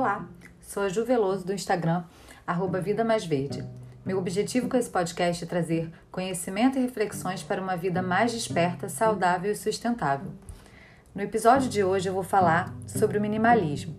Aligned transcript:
Olá, 0.00 0.26
sou 0.62 0.84
a 0.84 0.88
Ju 0.88 1.04
Veloso 1.04 1.44
do 1.44 1.52
Instagram, 1.52 2.04
arroba 2.46 2.80
Vida 2.80 3.04
Mais 3.04 3.26
Verde. 3.26 3.62
Meu 4.02 4.16
objetivo 4.16 4.66
com 4.66 4.78
esse 4.78 4.88
podcast 4.88 5.44
é 5.44 5.46
trazer 5.46 5.92
conhecimento 6.10 6.78
e 6.78 6.80
reflexões 6.80 7.42
para 7.42 7.60
uma 7.60 7.76
vida 7.76 8.00
mais 8.00 8.32
desperta, 8.32 8.88
saudável 8.88 9.52
e 9.52 9.54
sustentável. 9.54 10.32
No 11.14 11.20
episódio 11.20 11.68
de 11.68 11.84
hoje 11.84 12.08
eu 12.08 12.14
vou 12.14 12.22
falar 12.22 12.74
sobre 12.86 13.18
o 13.18 13.20
minimalismo. 13.20 13.94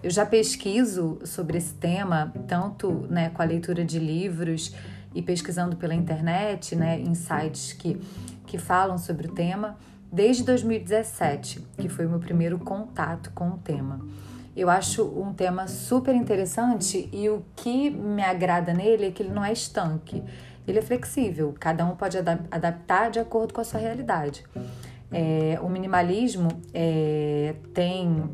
Eu 0.00 0.10
já 0.10 0.24
pesquiso 0.24 1.18
sobre 1.24 1.58
esse 1.58 1.74
tema, 1.74 2.32
tanto 2.46 3.08
né, 3.10 3.30
com 3.30 3.42
a 3.42 3.44
leitura 3.44 3.84
de 3.84 3.98
livros 3.98 4.72
e 5.12 5.20
pesquisando 5.20 5.74
pela 5.74 5.96
internet, 5.96 6.76
né, 6.76 7.00
em 7.00 7.16
sites 7.16 7.72
que, 7.72 8.00
que 8.46 8.56
falam 8.56 8.96
sobre 8.96 9.26
o 9.26 9.32
tema, 9.32 9.76
desde 10.12 10.44
2017, 10.44 11.66
que 11.76 11.88
foi 11.88 12.06
o 12.06 12.08
meu 12.08 12.20
primeiro 12.20 12.56
contato 12.56 13.32
com 13.34 13.48
o 13.48 13.58
tema. 13.58 14.00
Eu 14.56 14.68
acho 14.68 15.04
um 15.04 15.32
tema 15.32 15.68
super 15.68 16.14
interessante 16.14 17.08
e 17.12 17.28
o 17.28 17.44
que 17.54 17.88
me 17.88 18.22
agrada 18.22 18.74
nele 18.74 19.06
é 19.06 19.10
que 19.10 19.22
ele 19.22 19.32
não 19.32 19.44
é 19.44 19.52
estanque, 19.52 20.22
ele 20.66 20.78
é 20.78 20.82
flexível, 20.82 21.54
cada 21.58 21.84
um 21.84 21.96
pode 21.96 22.18
adaptar 22.18 23.10
de 23.10 23.18
acordo 23.18 23.54
com 23.54 23.60
a 23.60 23.64
sua 23.64 23.80
realidade. 23.80 24.44
É, 25.12 25.58
o 25.62 25.68
minimalismo 25.68 26.48
é, 26.72 27.54
tem 27.74 28.30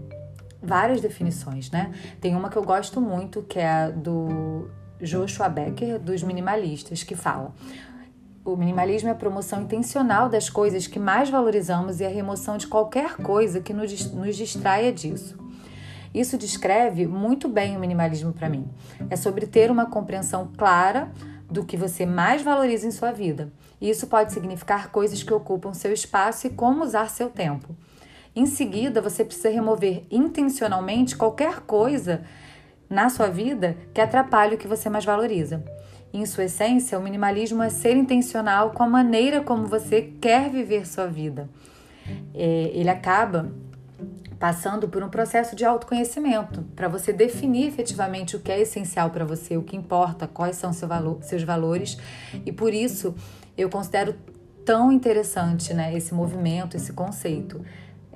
várias 0.62 1.01
definições, 1.01 1.70
né? 1.70 1.92
Tem 2.20 2.34
uma 2.34 2.51
que 2.51 2.56
eu 2.56 2.64
gosto 2.64 3.01
muito, 3.01 3.42
que 3.42 3.59
é 3.59 3.69
a 3.69 3.91
do 3.91 4.69
Joshua 5.01 5.48
Becker, 5.48 5.98
dos 5.98 6.23
minimalistas, 6.23 7.03
que 7.03 7.14
fala: 7.14 7.55
o 8.45 8.56
minimalismo 8.56 9.09
é 9.09 9.12
a 9.12 9.14
promoção 9.14 9.62
intencional 9.62 10.28
das 10.28 10.51
coisas 10.51 10.87
que 10.87 10.98
mais 10.98 11.30
valorizamos 11.30 12.01
e 12.01 12.05
a 12.05 12.09
remoção 12.09 12.56
de 12.56 12.67
qualquer 12.67 13.17
coisa 13.17 13.61
que 13.61 13.73
nos 13.73 14.37
distraia 14.37 14.92
disso. 14.92 15.45
Isso 16.17 16.39
descreve 16.39 17.06
muito 17.06 17.47
bem 17.47 17.77
o 17.77 17.78
minimalismo 17.78 18.33
para 18.33 18.48
mim. 18.48 18.67
É 19.11 19.17
sobre 19.17 19.47
ter 19.47 19.70
uma 19.70 19.84
compreensão 19.84 20.50
clara 20.56 21.12
do 21.50 21.62
que 21.62 21.77
você 21.77 22.06
mais 22.06 22.41
valoriza 22.41 22.86
em 22.86 22.91
sua 22.91 23.12
vida. 23.12 23.53
E 23.78 23.91
isso 23.91 24.06
pode 24.06 24.33
significar 24.33 24.91
coisas 24.91 25.23
que 25.23 25.34
ocupam 25.34 25.75
seu 25.75 25.92
espaço 25.92 26.47
e 26.47 26.50
como 26.50 26.83
usar 26.83 27.11
seu 27.11 27.28
tempo. 27.28 27.77
Em 28.34 28.47
seguida, 28.47 29.03
você 29.03 29.27
precisa 29.27 29.50
remover 29.50 30.05
intencionalmente 30.11 31.14
qualquer 31.14 31.61
coisa 31.61 32.23
na 32.89 33.11
sua 33.11 33.28
vida 33.28 33.77
que 33.92 34.01
atrapalhe 34.01 34.55
o 34.55 34.58
que 34.58 34.67
você 34.67 34.89
mais 34.89 35.05
valoriza. 35.05 35.62
Em 36.14 36.25
sua 36.25 36.45
essência, 36.45 36.98
o 36.98 37.03
minimalismo 37.03 37.62
é 37.62 37.69
ser 37.69 37.95
intencional 37.95 38.70
com 38.70 38.83
a 38.83 38.89
maneira 38.89 39.42
como 39.42 39.67
você 39.67 40.01
quer 40.19 40.48
viver 40.48 40.86
sua 40.86 41.06
vida. 41.06 41.47
É, 42.34 42.70
ele 42.73 42.89
acaba 42.89 43.53
passando 44.39 44.89
por 44.89 45.03
um 45.03 45.09
processo 45.09 45.56
de 45.56 45.65
autoconhecimento, 45.65 46.62
para 46.75 46.89
você 46.89 47.12
definir 47.12 47.67
efetivamente 47.67 48.37
o 48.37 48.41
que 48.41 48.53
é 48.53 48.61
essencial 48.61 49.11
para 49.11 49.25
você, 49.25 49.56
o 49.56 49.62
que 49.62 49.77
importa, 49.77 50.27
quais 50.27 50.56
são 50.56 50.73
seu 50.73 50.87
valor, 50.87 51.23
seus 51.23 51.42
valores, 51.42 51.97
e 52.45 52.53
por 52.53 52.75
isso 52.75 53.14
eu 53.57 53.70
considero 53.70 54.14
tão 54.64 54.91
interessante 54.91 55.73
né, 55.73 55.97
esse 55.97 56.12
movimento, 56.12 56.77
esse 56.77 56.92
conceito. 56.92 57.64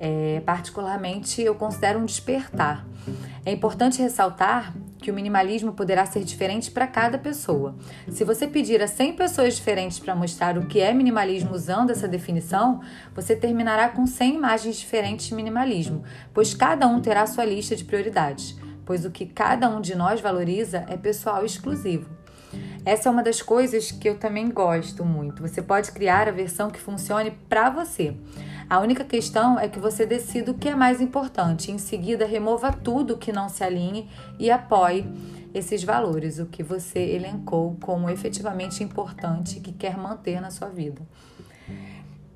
É, 0.03 0.41
particularmente, 0.43 1.43
eu 1.43 1.53
considero 1.53 1.99
um 1.99 2.05
despertar. 2.05 2.87
É 3.45 3.51
importante 3.51 4.01
ressaltar 4.01 4.73
que 4.97 5.11
o 5.11 5.13
minimalismo 5.13 5.73
poderá 5.73 6.03
ser 6.07 6.23
diferente 6.23 6.71
para 6.71 6.87
cada 6.87 7.19
pessoa. 7.19 7.75
Se 8.09 8.23
você 8.23 8.47
pedir 8.47 8.81
a 8.81 8.87
100 8.87 9.13
pessoas 9.13 9.55
diferentes 9.55 9.99
para 9.99 10.15
mostrar 10.15 10.57
o 10.57 10.65
que 10.65 10.79
é 10.79 10.91
minimalismo 10.91 11.53
usando 11.53 11.91
essa 11.91 12.07
definição, 12.07 12.81
você 13.13 13.35
terminará 13.35 13.89
com 13.89 14.07
100 14.07 14.35
imagens 14.35 14.77
diferentes 14.77 15.27
de 15.27 15.35
minimalismo, 15.35 16.03
pois 16.33 16.55
cada 16.55 16.87
um 16.87 16.99
terá 16.99 17.27
sua 17.27 17.45
lista 17.45 17.75
de 17.75 17.83
prioridades, 17.83 18.57
pois 18.83 19.05
o 19.05 19.11
que 19.11 19.27
cada 19.27 19.69
um 19.69 19.81
de 19.81 19.93
nós 19.93 20.19
valoriza 20.19 20.83
é 20.89 20.97
pessoal 20.97 21.45
exclusivo. 21.45 22.09
Essa 22.83 23.07
é 23.07 23.11
uma 23.11 23.21
das 23.21 23.39
coisas 23.39 23.91
que 23.91 24.09
eu 24.09 24.17
também 24.17 24.49
gosto 24.49 25.05
muito. 25.05 25.43
Você 25.43 25.61
pode 25.61 25.91
criar 25.91 26.27
a 26.27 26.31
versão 26.31 26.71
que 26.71 26.79
funcione 26.79 27.29
para 27.47 27.69
você. 27.69 28.15
A 28.71 28.79
única 28.79 29.03
questão 29.03 29.59
é 29.59 29.67
que 29.67 29.79
você 29.79 30.05
decida 30.05 30.49
o 30.49 30.57
que 30.57 30.69
é 30.69 30.75
mais 30.75 31.01
importante. 31.01 31.73
Em 31.73 31.77
seguida, 31.77 32.25
remova 32.25 32.71
tudo 32.71 33.17
que 33.17 33.29
não 33.29 33.49
se 33.49 33.65
alinhe 33.65 34.09
e 34.39 34.49
apoie 34.49 35.05
esses 35.53 35.83
valores, 35.83 36.39
o 36.39 36.45
que 36.45 36.63
você 36.63 36.99
elencou 36.99 37.75
como 37.81 38.09
efetivamente 38.09 38.81
importante 38.81 39.59
que 39.59 39.73
quer 39.73 39.97
manter 39.97 40.39
na 40.39 40.49
sua 40.51 40.69
vida. 40.69 41.01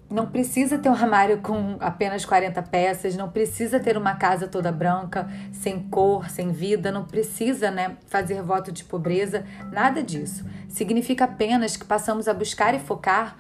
Não 0.10 0.28
precisa 0.28 0.78
ter 0.78 0.90
um 0.90 0.94
armário 0.94 1.38
com 1.38 1.78
apenas 1.80 2.26
40 2.26 2.62
peças, 2.64 3.16
não 3.16 3.30
precisa 3.30 3.80
ter 3.80 3.98
uma 3.98 4.16
casa 4.16 4.46
toda 4.46 4.74
branca, 4.74 5.30
sem 5.54 5.80
cor, 5.84 6.30
sem 6.30 6.52
vida, 6.52 6.92
não 6.92 7.06
precisa 7.06 7.72
né, 7.72 7.96
fazer 8.08 8.42
voto 8.42 8.74
de 8.74 8.84
pobreza, 8.84 9.46
nada 9.72 10.04
disso. 10.04 10.46
Significa 10.68 11.24
apenas 11.24 11.78
que 11.78 11.86
passamos 11.86 12.28
a 12.28 12.34
buscar 12.34 12.76
e 12.76 12.80
focar 12.80 13.38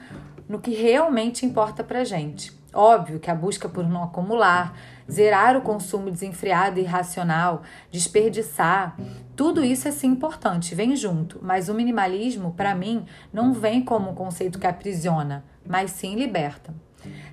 no 0.47 0.59
que 0.59 0.72
realmente 0.72 1.45
importa 1.45 1.84
pra 1.84 2.05
gente. 2.05 2.55
Óbvio 2.75 3.21
que 3.21 3.31
a 3.31 3.35
busca 3.35 3.69
por 3.69 3.87
não 3.87 4.03
acumular, 4.03 4.77
zerar 5.09 5.55
o 5.55 5.61
consumo 5.61 6.11
desenfreado 6.11 6.77
e 6.77 6.83
irracional, 6.83 7.61
desperdiçar, 7.89 8.97
tudo 9.33 9.63
isso 9.63 9.87
é 9.87 9.91
sim 9.91 10.07
importante, 10.07 10.75
vem 10.75 10.93
junto, 10.93 11.39
mas 11.41 11.69
o 11.69 11.73
minimalismo, 11.73 12.51
para 12.51 12.75
mim, 12.75 13.05
não 13.31 13.53
vem 13.53 13.81
como 13.81 14.11
um 14.11 14.13
conceito 14.13 14.59
que 14.59 14.67
aprisiona, 14.67 15.45
mas 15.65 15.91
sim 15.91 16.15
liberta. 16.15 16.73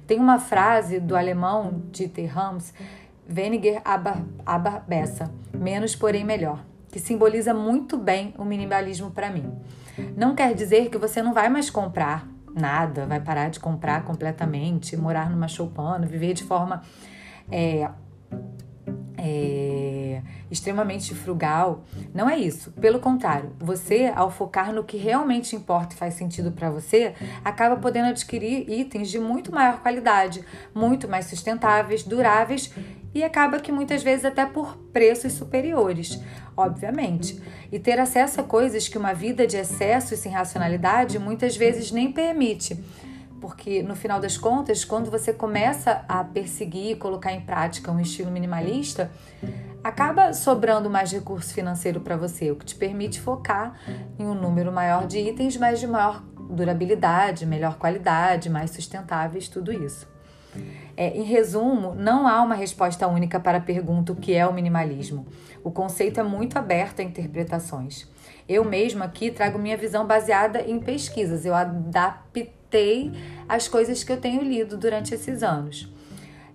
Tem 0.07 0.21
uma 0.21 0.39
frase 0.39 1.01
do 1.01 1.17
alemão 1.17 1.83
Dieter 1.91 2.33
Rams, 2.33 2.73
Weniger 3.29 3.83
aber 3.85 4.83
besser, 4.87 5.29
menos 5.53 5.97
porém 5.97 6.25
melhor, 6.25 6.65
que 6.91 7.01
simboliza 7.01 7.53
muito 7.53 7.97
bem 7.97 8.35
o 8.39 8.45
minimalismo 8.45 9.11
para 9.11 9.31
mim. 9.31 9.51
Não 10.17 10.35
quer 10.35 10.55
dizer 10.55 10.89
que 10.89 10.99
você 10.99 11.23
não 11.23 11.33
vai 11.33 11.49
mais 11.49 11.71
comprar, 11.71 12.29
nada, 12.55 13.07
vai 13.07 13.21
parar 13.21 13.49
de 13.49 13.61
comprar 13.61 14.05
completamente, 14.05 14.97
morar 14.97 15.31
numa 15.31 15.49
choupana, 15.49 16.07
viver 16.07 16.35
de 16.35 16.45
forma 16.45 16.83
é, 17.51 17.89
é, 19.17 20.23
extremamente 20.51 21.15
frugal. 21.15 21.85
Não 22.13 22.29
é 22.29 22.37
isso. 22.37 22.73
Pelo 22.73 22.99
contrário, 22.99 23.53
você, 23.59 24.13
ao 24.15 24.31
focar 24.31 24.73
no 24.73 24.85
que 24.85 24.97
realmente 24.97 25.55
importa 25.55 25.95
e 25.95 25.99
faz 25.99 26.15
sentido 26.15 26.53
para 26.53 26.71
você, 26.71 27.15
acaba 27.45 27.77
podendo 27.77 28.09
adquirir 28.09 28.69
itens 28.69 29.11
de 29.11 29.19
muito 29.19 29.53
maior 29.53 29.81
qualidade, 29.81 30.45
muito 30.75 31.09
mais 31.09 31.27
sustentáveis, 31.27 32.03
duráveis 32.03 32.73
e 33.15 33.23
acaba 33.23 33.61
que 33.61 33.71
muitas 33.71 34.03
vezes 34.03 34.25
até 34.25 34.47
por 34.47 34.77
preços 34.93 35.33
superiores, 35.33 36.21
obviamente. 36.57 37.41
E 37.71 37.79
ter 37.79 37.99
acesso 37.99 38.41
a 38.41 38.45
coisas 38.45 38.89
que 38.89 38.99
uma 38.99 39.13
vida 39.13 39.47
de 39.47 39.57
excesso 39.57 40.15
e 40.15 40.17
sem 40.17 40.33
racionalidade 40.33 41.19
muitas 41.19 41.57
vezes 41.57 41.91
nem 41.91 42.11
permite. 42.11 42.83
Porque 43.41 43.83
no 43.83 43.97
final 43.97 44.21
das 44.21 44.39
contas, 44.39 44.85
quando 44.85 45.11
você 45.11 45.33
começa 45.33 46.05
a 46.09 46.23
perseguir 46.23 46.93
e 46.93 46.97
colocar 46.97 47.33
em 47.33 47.41
prática 47.41 47.91
um 47.91 48.01
estilo 48.01 48.31
minimalista, 48.31 49.11
acaba 49.83 50.33
sobrando 50.33 50.89
mais 50.89 51.11
recurso 51.11 51.53
financeiro 51.53 52.01
para 52.01 52.17
você, 52.17 52.51
o 52.53 52.57
que 52.57 52.65
te 52.65 52.77
permite 52.77 53.21
focar 53.21 53.75
em 54.19 54.25
um 54.25 54.35
número 54.35 54.71
maior 54.71 55.07
de 55.07 55.19
itens, 55.19 55.57
mas 55.57 55.81
de 55.81 55.89
maior 55.89 56.23
durabilidade, 56.51 57.45
melhor 57.45 57.79
qualidade, 57.79 58.49
mais 58.49 58.71
sustentáveis, 58.71 59.49
tudo 59.49 59.73
isso. 59.73 60.12
É, 60.97 61.17
em 61.17 61.23
resumo, 61.23 61.95
não 61.95 62.27
há 62.29 62.43
uma 62.43 62.55
resposta 62.55 63.07
única 63.07 63.41
para 63.41 63.59
a 63.59 63.61
pergunta 63.61 64.13
o 64.13 64.17
que 64.17 64.35
é 64.35 64.47
o 64.47 64.53
minimalismo. 64.53 65.27
O 65.65 65.71
conceito 65.71 66.21
é 66.21 66.23
muito 66.23 66.59
aberto 66.59 67.01
a 67.01 67.03
interpretações. 67.03 68.07
Eu 68.49 68.65
mesma 68.65 69.07
aqui 69.07 69.31
trago 69.31 69.59
minha 69.59 69.77
visão 69.77 70.07
baseada 70.07 70.61
em 70.61 70.79
pesquisas. 70.79 71.47
Eu 71.47 71.55
adaptei 71.55 73.13
as 73.49 73.69
coisas 73.69 74.05
que 74.05 74.13
eu 74.13 74.21
tenho 74.21 74.43
lido 74.43 74.77
durante 74.77 75.15
esses 75.15 75.43
anos. 75.43 75.91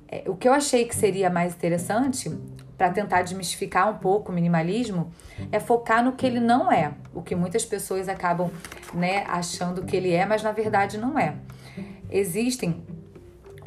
É, 0.08 0.24
o 0.28 0.36
que 0.36 0.48
eu 0.48 0.54
achei 0.54 0.86
que 0.86 0.96
seria 0.96 1.30
mais 1.30 1.54
interessante 1.54 2.32
para 2.78 2.92
tentar 2.92 3.24
desmistificar 3.24 3.90
um 3.90 3.98
pouco 3.98 4.32
o 4.32 4.36
minimalismo 4.36 5.12
é 5.52 5.60
focar 5.60 6.04
no 6.04 6.14
que 6.14 6.26
ele 6.26 6.40
não 6.40 6.72
é, 6.72 6.94
o 7.14 7.22
que 7.22 7.36
muitas 7.36 7.66
pessoas 7.66 8.08
acabam 8.08 8.52
né, 8.94 9.24
achando 9.28 9.84
que 9.84 9.96
ele 9.98 10.14
é, 10.14 10.26
mas 10.26 10.44
na 10.44 10.52
verdade 10.52 10.98
não 10.98 11.18
é. 11.18 11.36
Existem 12.10 12.86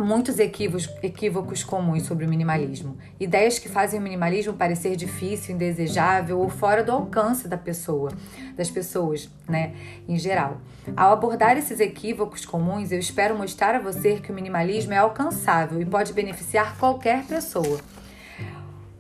muitos 0.00 0.38
equívocos, 0.38 0.88
equívocos 1.02 1.62
comuns 1.62 2.05
sobre 2.05 2.25
o 2.25 2.29
minimalismo. 2.29 2.97
Ideias 3.19 3.58
que 3.58 3.69
fazem 3.69 4.00
o 4.00 4.02
minimalismo 4.02 4.55
parecer 4.55 4.97
difícil, 4.97 5.55
indesejável 5.55 6.38
ou 6.38 6.49
fora 6.49 6.82
do 6.82 6.93
alcance 6.93 7.47
da 7.47 7.56
pessoa, 7.56 8.12
das 8.56 8.70
pessoas, 8.70 9.29
né, 9.49 9.75
em 10.08 10.19
geral. 10.19 10.61
Ao 10.97 11.12
abordar 11.12 11.56
esses 11.56 11.81
equívocos 11.81 12.44
comuns, 12.44 12.91
eu 12.91 12.99
espero 12.99 13.37
mostrar 13.37 13.75
a 13.75 13.79
você 13.79 14.17
que 14.17 14.32
o 14.32 14.35
minimalismo 14.35 14.93
é 14.93 14.99
alcançável 14.99 15.81
e 15.81 15.85
pode 15.85 16.12
beneficiar 16.12 16.76
qualquer 16.79 17.25
pessoa. 17.25 17.81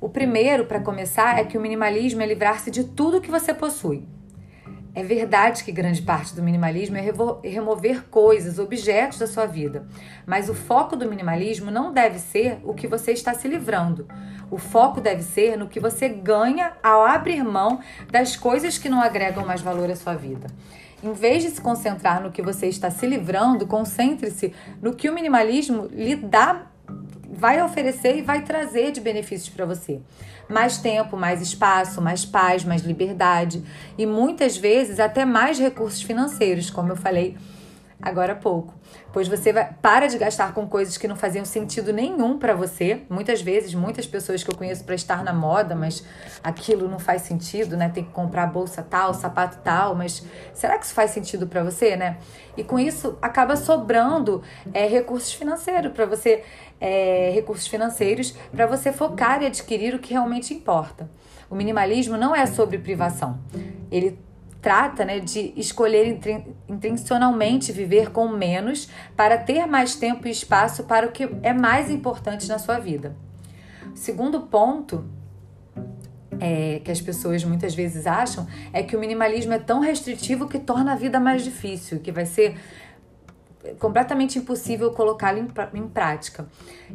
O 0.00 0.08
primeiro, 0.08 0.64
para 0.64 0.80
começar, 0.80 1.38
é 1.38 1.44
que 1.44 1.58
o 1.58 1.60
minimalismo 1.60 2.22
é 2.22 2.26
livrar-se 2.26 2.70
de 2.70 2.84
tudo 2.84 3.20
que 3.20 3.30
você 3.30 3.52
possui. 3.52 4.06
É 4.92 5.04
verdade 5.04 5.62
que 5.62 5.70
grande 5.70 6.02
parte 6.02 6.34
do 6.34 6.42
minimalismo 6.42 6.96
é 6.96 7.00
remover 7.48 8.04
coisas, 8.10 8.58
objetos 8.58 9.18
da 9.18 9.26
sua 9.26 9.46
vida, 9.46 9.86
mas 10.26 10.48
o 10.48 10.54
foco 10.54 10.96
do 10.96 11.08
minimalismo 11.08 11.70
não 11.70 11.92
deve 11.92 12.18
ser 12.18 12.58
o 12.64 12.74
que 12.74 12.88
você 12.88 13.12
está 13.12 13.32
se 13.32 13.46
livrando. 13.46 14.08
O 14.50 14.58
foco 14.58 15.00
deve 15.00 15.22
ser 15.22 15.56
no 15.56 15.68
que 15.68 15.78
você 15.78 16.08
ganha 16.08 16.72
ao 16.82 17.04
abrir 17.04 17.44
mão 17.44 17.78
das 18.10 18.34
coisas 18.34 18.78
que 18.78 18.88
não 18.88 19.00
agregam 19.00 19.46
mais 19.46 19.60
valor 19.60 19.88
à 19.88 19.94
sua 19.94 20.14
vida. 20.14 20.48
Em 21.02 21.12
vez 21.12 21.44
de 21.44 21.50
se 21.50 21.60
concentrar 21.60 22.20
no 22.20 22.32
que 22.32 22.42
você 22.42 22.66
está 22.66 22.90
se 22.90 23.06
livrando, 23.06 23.68
concentre-se 23.68 24.52
no 24.82 24.92
que 24.92 25.08
o 25.08 25.14
minimalismo 25.14 25.86
lhe 25.92 26.16
dá, 26.16 26.66
vai 27.30 27.62
oferecer 27.62 28.16
e 28.16 28.22
vai 28.22 28.42
trazer 28.42 28.90
de 28.90 29.00
benefícios 29.00 29.48
para 29.48 29.64
você 29.64 30.00
mais 30.50 30.78
tempo, 30.78 31.16
mais 31.16 31.40
espaço, 31.40 32.02
mais 32.02 32.24
paz, 32.24 32.64
mais 32.64 32.82
liberdade 32.82 33.62
e 33.96 34.04
muitas 34.04 34.56
vezes 34.56 34.98
até 34.98 35.24
mais 35.24 35.58
recursos 35.58 36.02
financeiros, 36.02 36.70
como 36.70 36.90
eu 36.90 36.96
falei 36.96 37.36
agora 38.02 38.32
há 38.32 38.36
pouco. 38.36 38.79
Pois 39.12 39.26
você 39.26 39.52
vai, 39.52 39.72
para 39.82 40.06
de 40.06 40.16
gastar 40.18 40.54
com 40.54 40.66
coisas 40.66 40.96
que 40.96 41.08
não 41.08 41.16
faziam 41.16 41.44
sentido 41.44 41.92
nenhum 41.92 42.38
para 42.38 42.54
você. 42.54 43.02
Muitas 43.08 43.42
vezes, 43.42 43.74
muitas 43.74 44.06
pessoas 44.06 44.44
que 44.44 44.50
eu 44.50 44.56
conheço 44.56 44.84
para 44.84 44.94
estar 44.94 45.24
na 45.24 45.32
moda, 45.32 45.74
mas 45.74 46.04
aquilo 46.44 46.88
não 46.88 46.98
faz 46.98 47.22
sentido, 47.22 47.76
né? 47.76 47.88
Tem 47.88 48.04
que 48.04 48.10
comprar 48.10 48.46
bolsa 48.46 48.82
tal, 48.82 49.12
sapato 49.12 49.58
tal, 49.64 49.96
mas 49.96 50.24
será 50.54 50.78
que 50.78 50.84
isso 50.84 50.94
faz 50.94 51.10
sentido 51.10 51.46
para 51.46 51.64
você, 51.64 51.96
né? 51.96 52.18
E 52.56 52.62
com 52.62 52.78
isso 52.78 53.18
acaba 53.20 53.56
sobrando 53.56 54.42
é, 54.72 54.86
recursos 54.86 55.32
financeiros 55.32 55.92
para 55.92 56.06
você 56.06 56.44
é, 56.80 57.30
recursos 57.34 57.66
financeiros 57.66 58.34
para 58.52 58.66
você 58.66 58.92
focar 58.92 59.42
e 59.42 59.46
adquirir 59.46 59.94
o 59.94 59.98
que 59.98 60.12
realmente 60.12 60.54
importa. 60.54 61.10
O 61.50 61.54
minimalismo 61.54 62.16
não 62.16 62.34
é 62.34 62.46
sobre 62.46 62.78
privação. 62.78 63.38
Ele 63.90 64.18
trata 64.60 65.04
né, 65.04 65.20
de 65.20 65.52
escolher 65.56 66.20
intencionalmente 66.68 67.72
viver 67.72 68.10
com 68.10 68.28
menos 68.28 68.88
para 69.16 69.38
ter 69.38 69.66
mais 69.66 69.94
tempo 69.94 70.28
e 70.28 70.30
espaço 70.30 70.84
para 70.84 71.06
o 71.06 71.12
que 71.12 71.28
é 71.42 71.52
mais 71.52 71.90
importante 71.90 72.48
na 72.48 72.58
sua 72.58 72.78
vida. 72.78 73.16
O 73.92 73.96
segundo 73.96 74.42
ponto 74.42 75.04
é, 76.38 76.80
que 76.80 76.90
as 76.90 77.00
pessoas 77.00 77.44
muitas 77.44 77.74
vezes 77.74 78.06
acham 78.06 78.46
é 78.72 78.82
que 78.82 78.96
o 78.96 79.00
minimalismo 79.00 79.52
é 79.52 79.58
tão 79.58 79.80
restritivo 79.80 80.48
que 80.48 80.58
torna 80.58 80.92
a 80.92 80.96
vida 80.96 81.18
mais 81.18 81.42
difícil, 81.42 82.00
que 82.00 82.12
vai 82.12 82.26
ser 82.26 82.56
completamente 83.78 84.38
impossível 84.38 84.90
colocá-lo 84.92 85.38
em, 85.38 85.78
em, 85.78 85.88
prática. 85.88 86.46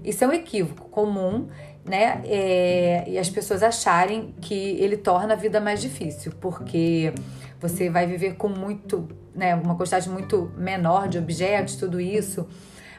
Isso 0.03 0.23
é 0.23 0.27
um 0.27 0.33
equívoco 0.33 0.89
comum, 0.89 1.47
né? 1.83 2.21
É, 2.25 3.03
e 3.07 3.19
as 3.19 3.29
pessoas 3.29 3.61
acharem 3.61 4.33
que 4.41 4.53
ele 4.53 4.97
torna 4.97 5.33
a 5.33 5.37
vida 5.37 5.61
mais 5.61 5.79
difícil, 5.79 6.33
porque 6.41 7.13
você 7.59 7.89
vai 7.89 8.05
viver 8.05 8.35
com 8.35 8.47
muito, 8.47 9.07
né, 9.33 9.55
uma 9.55 9.75
quantidade 9.75 10.09
muito 10.09 10.51
menor 10.57 11.07
de 11.07 11.17
objetos, 11.17 11.75
tudo 11.75 11.99
isso. 11.99 12.47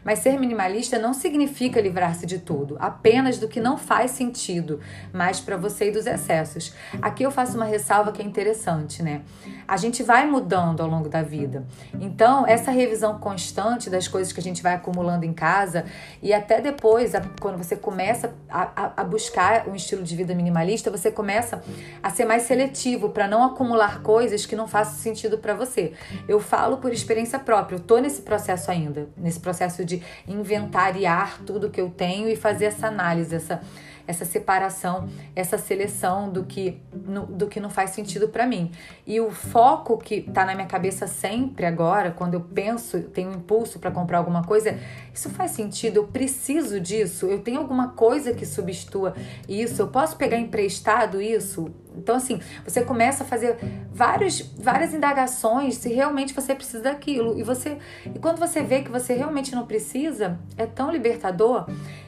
Mas 0.07 0.21
ser 0.21 0.39
minimalista 0.39 1.01
não 1.01 1.13
significa 1.13 1.81
livrar-se 1.81 2.27
de 2.27 2.39
tudo, 2.39 2.77
apenas 2.79 3.39
do 3.39 3.49
que 3.49 3.59
não 3.59 3.77
faz 3.77 4.13
sentido, 4.13 4.79
mas 5.13 5.41
para 5.41 5.57
você 5.57 5.89
e 5.89 5.91
dos 5.91 6.07
excessos. 6.07 6.73
Aqui 7.03 7.25
eu 7.25 7.31
faço 7.33 7.57
uma 7.57 7.65
ressalva 7.65 8.13
que 8.13 8.23
é 8.23 8.25
interessante, 8.25 9.03
né? 9.03 9.23
A 9.67 9.77
gente 9.77 10.05
vai 10.05 10.25
mudando 10.25 10.81
ao 10.81 10.89
longo 10.89 11.09
da 11.09 11.23
vida. 11.23 11.67
Então, 12.01 12.47
essa 12.47 12.71
revisão 12.71 13.19
constante 13.19 13.91
das 13.91 14.07
coisas 14.07 14.33
que 14.33 14.39
a 14.39 14.43
gente 14.43 14.63
vai 14.63 14.75
acumulando 14.75 15.25
em 15.25 15.33
casa 15.33 15.85
e 16.23 16.33
até 16.33 16.61
depois, 16.61 17.11
quando 17.41 17.59
você 17.59 17.75
começa 17.75 18.33
a, 18.49 18.93
a 18.99 19.03
buscar 19.03 19.67
um 19.67 19.75
estilo 19.75 20.05
de 20.05 20.15
vida 20.15 20.37
minimalista, 20.37 20.89
você 20.89 21.11
começa 21.11 21.61
a 22.01 22.11
ser 22.11 22.27
mais 22.27 22.45
seletivo 22.45 23.09
para 23.09 23.27
não 23.27 23.43
acumular 23.43 24.03
coisas 24.03 24.47
que 24.47 24.55
não 24.55 24.69
façam 24.69 24.95
sentido 24.95 25.39
para 25.39 25.53
você. 25.53 25.95
Eu 26.29 26.39
falo 26.39 26.77
por 26.77 26.93
experiência 26.93 27.41
própria, 27.41 27.75
eu 27.75 27.81
tô 27.81 27.99
nesse 27.99 28.23
processo 28.23 28.71
ainda, 28.71 29.09
nesse 29.17 29.41
processo 29.41 29.85
de 29.85 29.96
de 29.99 30.03
inventariar 30.27 31.41
tudo 31.45 31.71
que 31.71 31.81
eu 31.81 31.91
tenho 31.91 32.29
e 32.29 32.37
fazer 32.37 32.67
essa 32.67 32.87
análise, 32.87 33.35
essa, 33.35 33.61
essa 34.07 34.25
separação, 34.25 35.09
essa 35.35 35.59
seleção 35.59 36.31
do 36.31 36.45
que, 36.45 36.81
no, 36.93 37.27
do 37.27 37.47
que 37.47 37.59
não 37.59 37.69
faz 37.69 37.91
sentido 37.91 38.29
para 38.29 38.47
mim. 38.47 38.71
E 39.07 39.21
o 39.21 39.31
foco 39.31 39.99
que 39.99 40.23
tá 40.23 40.45
na 40.45 40.55
minha 40.55 40.67
cabeça 40.67 41.07
sempre 41.07 41.67
agora, 41.67 42.11
quando 42.11 42.35
eu 42.35 42.41
penso, 42.41 43.01
tenho 43.03 43.31
um 43.31 43.35
impulso 43.35 43.79
para 43.79 43.91
comprar 43.91 44.19
alguma 44.19 44.45
coisa, 44.45 44.79
isso 45.13 45.29
faz 45.31 45.53
sentido? 45.53 45.97
Eu 45.97 46.07
preciso 46.07 46.81
disso? 46.81 47.27
Eu 47.27 47.41
tenho 47.41 47.61
alguma 47.61 47.89
coisa 47.89 48.33
que 48.33 48.47
substitua 48.47 49.15
isso? 49.49 49.83
Eu 49.83 49.89
posso 49.89 50.17
pegar 50.17 50.39
emprestado 50.39 51.21
isso? 51.21 51.71
Então, 51.97 52.17
assim, 52.17 52.41
você 52.65 52.83
começa 52.83 53.25
a 53.25 53.27
fazer 53.27 53.57
vários, 53.93 54.41
várias 54.59 54.93
indagações 54.93 55.77
se 55.77 55.93
realmente 55.93 56.35
você 56.35 56.55
precisa 56.55 56.83
daquilo. 56.83 57.39
E 57.39 57.43
você 57.43 57.79
e 58.15 58.19
quando 58.19 58.39
você 58.39 58.63
vê 58.63 58.83
que 58.83 58.91
você 58.91 59.15
realmente 59.15 59.55
não 59.55 59.67
precisa, 59.67 60.39
é 60.57 60.67
tão 60.67 60.91
libertador. 60.91 61.67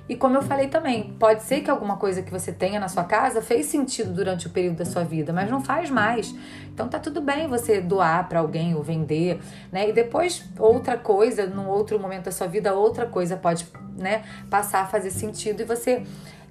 E 0.09 0.17
como 0.17 0.37
eu 0.37 0.43
falei 0.43 0.69
também, 0.69 1.15
pode 1.19 1.43
ser 1.43 1.61
que 1.61 1.71
alguma 1.71 1.97
coisa 1.97 2.23
que 2.23 2.31
você 2.31 2.51
tenha 2.51 2.81
na 2.81 2.89
sua 2.89 3.05
casa 3.05 3.43
fez 3.43 3.67
sentido 3.67 4.11
durante 4.13 4.47
o 4.47 4.51
período 4.51 4.77
da 4.77 4.87
sua 4.87 5.05
vida, 5.05 5.33
mas 5.35 5.51
não 5.51 5.63
faz 5.63 5.91
mais. 5.91 6.35
Então 6.73 6.89
tá 6.89 6.99
tudo 6.99 7.21
bem 7.21 7.47
você 7.47 7.81
doar 7.81 8.27
para 8.27 8.41
alguém 8.41 8.75
ou 8.75 8.83
vender, 8.83 9.39
né? 9.71 9.89
E 9.89 9.93
depois 9.93 10.45
outra 10.59 10.97
coisa, 10.97 11.47
num 11.47 11.69
outro 11.69 11.99
momento 11.99 12.25
da 12.25 12.33
sua 12.33 12.47
vida, 12.47 12.73
outra 12.73 13.05
coisa 13.05 13.37
pode, 13.37 13.67
né, 13.99 14.23
passar 14.49 14.83
a 14.83 14.87
fazer 14.87 15.11
sentido 15.11 15.61
e 15.61 15.65
você 15.65 16.03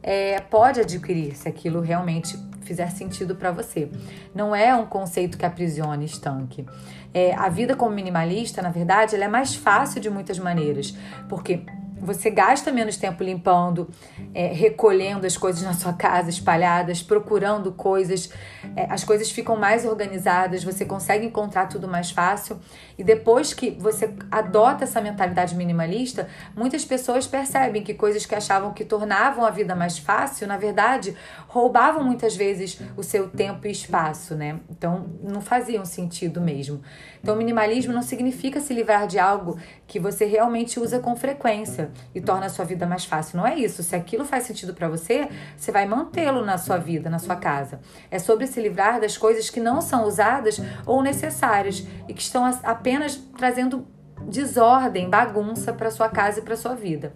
é, 0.03 0.39
pode 0.39 0.79
adquirir 0.79 1.35
se 1.35 1.49
aquilo 1.49 1.81
realmente 1.81 2.37
fizer 2.67 2.91
sentido 2.91 3.35
para 3.35 3.51
você. 3.51 3.89
Não 4.35 4.53
é 4.53 4.75
um 4.75 4.85
conceito 4.85 5.37
que 5.37 5.45
aprisione, 5.45 6.05
estanque. 6.05 6.65
É, 7.13 7.33
a 7.33 7.47
vida 7.49 7.75
como 7.75 7.95
minimalista, 7.95 8.61
na 8.61 8.69
verdade, 8.69 9.15
ela 9.15 9.23
é 9.23 9.27
mais 9.27 9.55
fácil 9.55 10.01
de 10.01 10.09
muitas 10.09 10.37
maneiras, 10.37 10.93
porque 11.29 11.61
você 11.99 12.29
gasta 12.29 12.71
menos 12.71 12.97
tempo 12.97 13.23
limpando, 13.23 13.89
é, 14.33 14.47
recolhendo 14.47 15.25
as 15.25 15.37
coisas 15.37 15.63
na 15.63 15.73
sua 15.73 15.93
casa 15.93 16.29
espalhadas, 16.29 17.01
procurando 17.01 17.71
coisas, 17.71 18.31
é, 18.75 18.85
as 18.89 19.03
coisas 19.03 19.31
ficam 19.31 19.55
mais 19.55 19.85
organizadas, 19.85 20.63
você 20.63 20.85
consegue 20.85 21.25
encontrar 21.25 21.67
tudo 21.67 21.87
mais 21.87 22.11
fácil. 22.11 22.59
E 22.97 23.03
depois 23.03 23.53
que 23.53 23.71
você 23.71 24.13
adota 24.31 24.83
essa 24.83 25.01
mentalidade 25.01 25.55
minimalista, 25.55 26.27
muitas 26.55 26.85
pessoas 26.85 27.27
percebem 27.27 27.83
que 27.83 27.93
coisas 27.93 28.25
que 28.25 28.35
achavam 28.35 28.73
que 28.73 28.85
tornavam 28.85 29.45
a 29.45 29.49
vida 29.49 29.75
mais 29.75 29.97
fácil, 29.97 30.47
na 30.47 30.57
verdade, 30.57 31.15
roubavam 31.47 32.03
muitas 32.03 32.35
vezes 32.35 32.79
o 32.95 33.03
seu 33.03 33.29
tempo 33.29 33.67
e 33.67 33.71
espaço, 33.71 34.35
né? 34.35 34.59
Então 34.69 35.07
não 35.23 35.41
faziam 35.41 35.85
sentido 35.85 36.39
mesmo. 36.39 36.81
Então, 37.21 37.35
minimalismo 37.35 37.91
não 37.91 38.01
significa 38.01 38.59
se 38.61 38.73
livrar 38.73 39.07
de 39.07 39.19
algo 39.19 39.59
que 39.85 39.99
você 39.99 40.25
realmente 40.25 40.79
usa 40.79 40.99
com 40.99 41.15
frequência 41.15 41.86
e 42.13 42.21
torna 42.21 42.45
a 42.45 42.49
sua 42.49 42.65
vida 42.65 42.85
mais 42.85 43.05
fácil. 43.05 43.37
Não 43.37 43.47
é 43.47 43.55
isso. 43.55 43.83
Se 43.83 43.95
aquilo 43.95 44.25
faz 44.25 44.43
sentido 44.43 44.73
para 44.73 44.87
você, 44.87 45.27
você 45.55 45.71
vai 45.71 45.85
mantê-lo 45.85 46.45
na 46.45 46.57
sua 46.57 46.77
vida, 46.77 47.09
na 47.09 47.19
sua 47.19 47.35
casa. 47.35 47.79
É 48.09 48.19
sobre 48.19 48.47
se 48.47 48.61
livrar 48.61 48.99
das 48.99 49.17
coisas 49.17 49.49
que 49.49 49.59
não 49.59 49.81
são 49.81 50.05
usadas 50.05 50.61
ou 50.85 51.01
necessárias 51.01 51.85
e 52.07 52.13
que 52.13 52.21
estão 52.21 52.45
apenas 52.63 53.15
trazendo 53.37 53.87
desordem, 54.21 55.09
bagunça 55.09 55.73
para 55.73 55.91
sua 55.91 56.09
casa 56.09 56.39
e 56.39 56.41
para 56.41 56.55
sua 56.55 56.75
vida. 56.75 57.13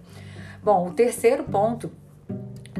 Bom, 0.63 0.87
o 0.87 0.93
terceiro 0.93 1.43
ponto 1.43 1.91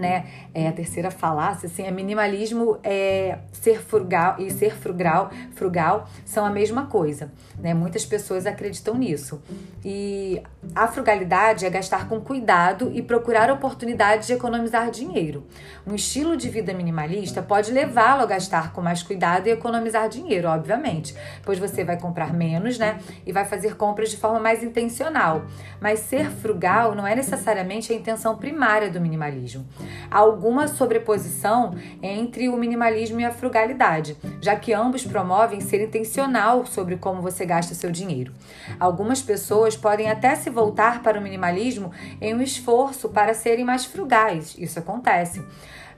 né? 0.02 0.26
É 0.54 0.68
a 0.68 0.72
terceira 0.72 1.12
falácia, 1.12 1.68
assim, 1.68 1.84
é 1.84 1.92
minimalismo 1.92 2.80
é 2.84 3.38
ser 3.54 3.80
frugal 3.82 4.36
e 4.40 4.50
ser 4.50 4.76
frugal, 4.76 5.32
frugal 5.54 6.10
são 6.26 6.44
a 6.44 6.50
mesma 6.50 6.88
coisa, 6.88 7.32
né? 7.60 7.74
Muitas 7.74 8.04
pessoas 8.06 8.46
acreditam 8.46 8.96
nisso. 8.96 9.42
E 9.86 10.42
a 10.76 10.88
frugalidade 10.88 11.66
é 11.66 11.70
gastar 11.70 12.10
com 12.10 12.20
cuidado 12.20 12.92
e 12.94 13.02
procurar 13.02 13.52
oportunidades 13.52 14.28
de 14.28 14.34
economizar 14.34 14.90
dinheiro. 14.90 15.46
Um 15.86 15.96
estilo 15.96 16.36
de 16.36 16.50
vida 16.50 16.74
minimalista 16.74 17.42
pode 17.42 17.72
levá-lo 17.72 18.24
a 18.24 18.26
gastar 18.26 18.74
com 18.74 18.82
mais 18.82 19.04
cuidado 19.04 19.48
e 19.48 19.52
economizar 19.52 20.10
dinheiro, 20.10 20.48
obviamente, 20.48 21.16
pois 21.44 21.60
você 21.60 21.84
vai 21.84 22.00
comprar 22.00 22.34
menos, 22.34 22.80
né? 22.80 23.00
E 23.26 23.32
vai 23.32 23.46
fazer 23.46 23.76
compras 23.76 24.10
de 24.10 24.18
forma 24.18 24.40
mais 24.40 24.64
intencional. 24.64 25.46
Mas 25.80 26.00
ser 26.00 26.30
frugal 26.30 26.96
não 26.96 27.06
é 27.06 27.16
necessariamente 27.16 27.94
a 27.94 27.96
intenção 27.96 28.36
primária 28.36 28.90
do 28.90 29.00
minimalismo 29.00 29.66
alguma 30.10 30.68
sobreposição 30.68 31.76
entre 32.02 32.50
o 32.50 32.58
minimalismo 32.58 33.20
e 33.20 33.26
a 33.26 33.32
frugalidade, 33.32 34.18
já 34.42 34.56
que 34.56 34.74
ambos 34.74 35.06
promovem 35.06 35.62
ser 35.62 35.82
intencional 35.84 36.66
sobre 36.66 36.98
como 36.98 37.22
você 37.22 37.46
gasta 37.46 37.76
seu 37.76 37.92
dinheiro. 37.92 38.34
Algumas 38.80 39.22
pessoas 39.22 39.76
podem 39.76 40.10
até 40.10 40.36
se 40.36 40.50
voltar 40.50 41.02
para 41.02 41.20
o 41.20 41.22
minimalismo 41.22 41.92
em 42.20 42.34
um 42.34 42.42
esforço 42.42 43.10
para 43.10 43.34
serem 43.34 43.66
mais 43.66 43.86
frugais, 43.86 44.56
isso 44.58 44.80
acontece. 44.80 45.42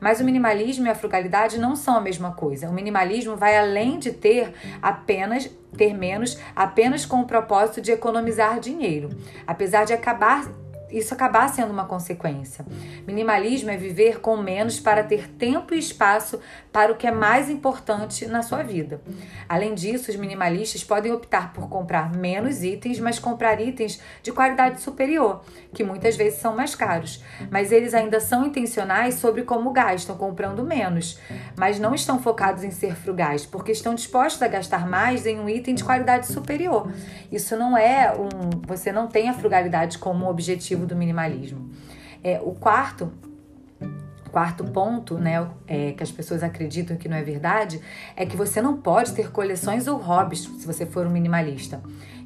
Mas 0.04 0.20
o 0.20 0.26
minimalismo 0.26 0.86
e 0.86 0.90
a 0.90 0.96
frugalidade 0.96 1.58
não 1.58 1.78
são 1.78 1.96
a 1.96 2.02
mesma 2.02 2.34
coisa. 2.34 2.70
O 2.70 2.74
minimalismo 2.74 3.38
vai 3.38 3.58
além 3.58 3.98
de 3.98 4.12
ter 4.12 4.54
apenas 4.82 5.50
ter 5.78 5.94
menos, 5.94 6.38
apenas 6.54 7.06
com 7.06 7.22
o 7.22 7.26
propósito 7.26 7.82
de 7.82 7.92
economizar 7.92 8.60
dinheiro. 8.60 9.10
Apesar 9.48 9.86
de 9.86 9.94
acabar 9.94 10.46
isso 10.94 11.14
acabar 11.14 11.50
sendo 11.50 11.72
uma 11.72 11.86
consequência. 11.86 12.66
Minimalismo 13.06 13.72
é 13.72 13.78
viver 13.78 14.22
com 14.22 14.38
menos 14.38 14.80
para 14.80 15.04
ter 15.04 15.28
tempo 15.28 15.74
e 15.74 15.80
espaço 15.80 16.40
para 16.72 16.92
o 16.92 16.96
que 16.96 17.08
é 17.08 17.12
mais 17.12 17.50
importante 17.50 18.26
na 18.28 18.42
sua 18.42 18.64
vida. 18.64 19.02
Além 19.50 19.74
disso, 19.74 20.12
os 20.12 20.18
minimalistas 20.18 20.84
podem 20.84 21.12
optar 21.12 21.52
por 21.52 21.68
comprar 21.68 22.12
menos 22.12 22.64
itens, 22.64 23.00
mas 23.00 23.20
comprar 23.20 23.60
itens 23.60 24.00
de 24.22 24.32
qualidade 24.32 24.82
superior, 24.82 25.44
que 25.74 25.84
muitas 25.84 26.16
vezes 26.16 26.40
são 26.40 26.56
mais 26.56 26.76
caros. 26.76 27.24
Mas 27.50 27.72
eles 27.72 27.94
ainda 27.94 28.20
são 28.20 28.46
intencionais 28.46 29.16
sobre 29.16 29.44
como 29.44 29.72
gastam, 29.72 30.16
comprando 30.16 30.64
menos, 30.64 31.20
mas 31.58 31.80
não 31.80 31.94
estão 31.94 32.20
focados 32.20 32.64
em 32.64 32.72
ser 32.72 32.96
frugais, 32.96 33.46
porque 33.46 33.72
estão 33.72 33.96
dispostos 33.96 34.42
a 34.42 34.48
gastar 34.48 34.88
mais 34.88 35.26
em 35.26 35.40
um 35.40 35.50
item 35.50 35.76
de 35.76 35.84
qualidade 35.84 36.28
superior. 36.28 36.92
Isso 37.32 37.56
não 37.58 37.78
é 37.78 38.14
um. 38.14 38.62
Você 38.68 38.92
não 38.92 39.08
tem 39.08 39.30
a 39.30 39.34
frugalidade 39.34 39.98
como 39.98 40.28
objetivo 40.84 40.86
do 40.86 40.96
minimalismo. 40.96 41.70
É, 42.24 42.40
o 42.42 42.52
quarto 42.52 43.12
quarto 44.32 44.64
ponto, 44.64 45.20
né, 45.20 45.48
é, 45.68 45.92
que 45.92 46.02
as 46.02 46.12
pessoas 46.12 46.42
acreditam 46.42 46.98
que 46.98 47.08
não 47.08 47.16
é 47.16 47.22
verdade, 47.22 47.80
é 48.16 48.26
que 48.26 48.36
você 48.36 48.64
não 48.64 48.76
pode 48.76 49.14
ter 49.14 49.30
coleções 49.30 49.88
ou 49.88 50.00
hobbies 50.00 50.40
se 50.42 50.66
você 50.66 50.88
for 50.88 51.06
um 51.06 51.12
minimalista. 51.12 51.80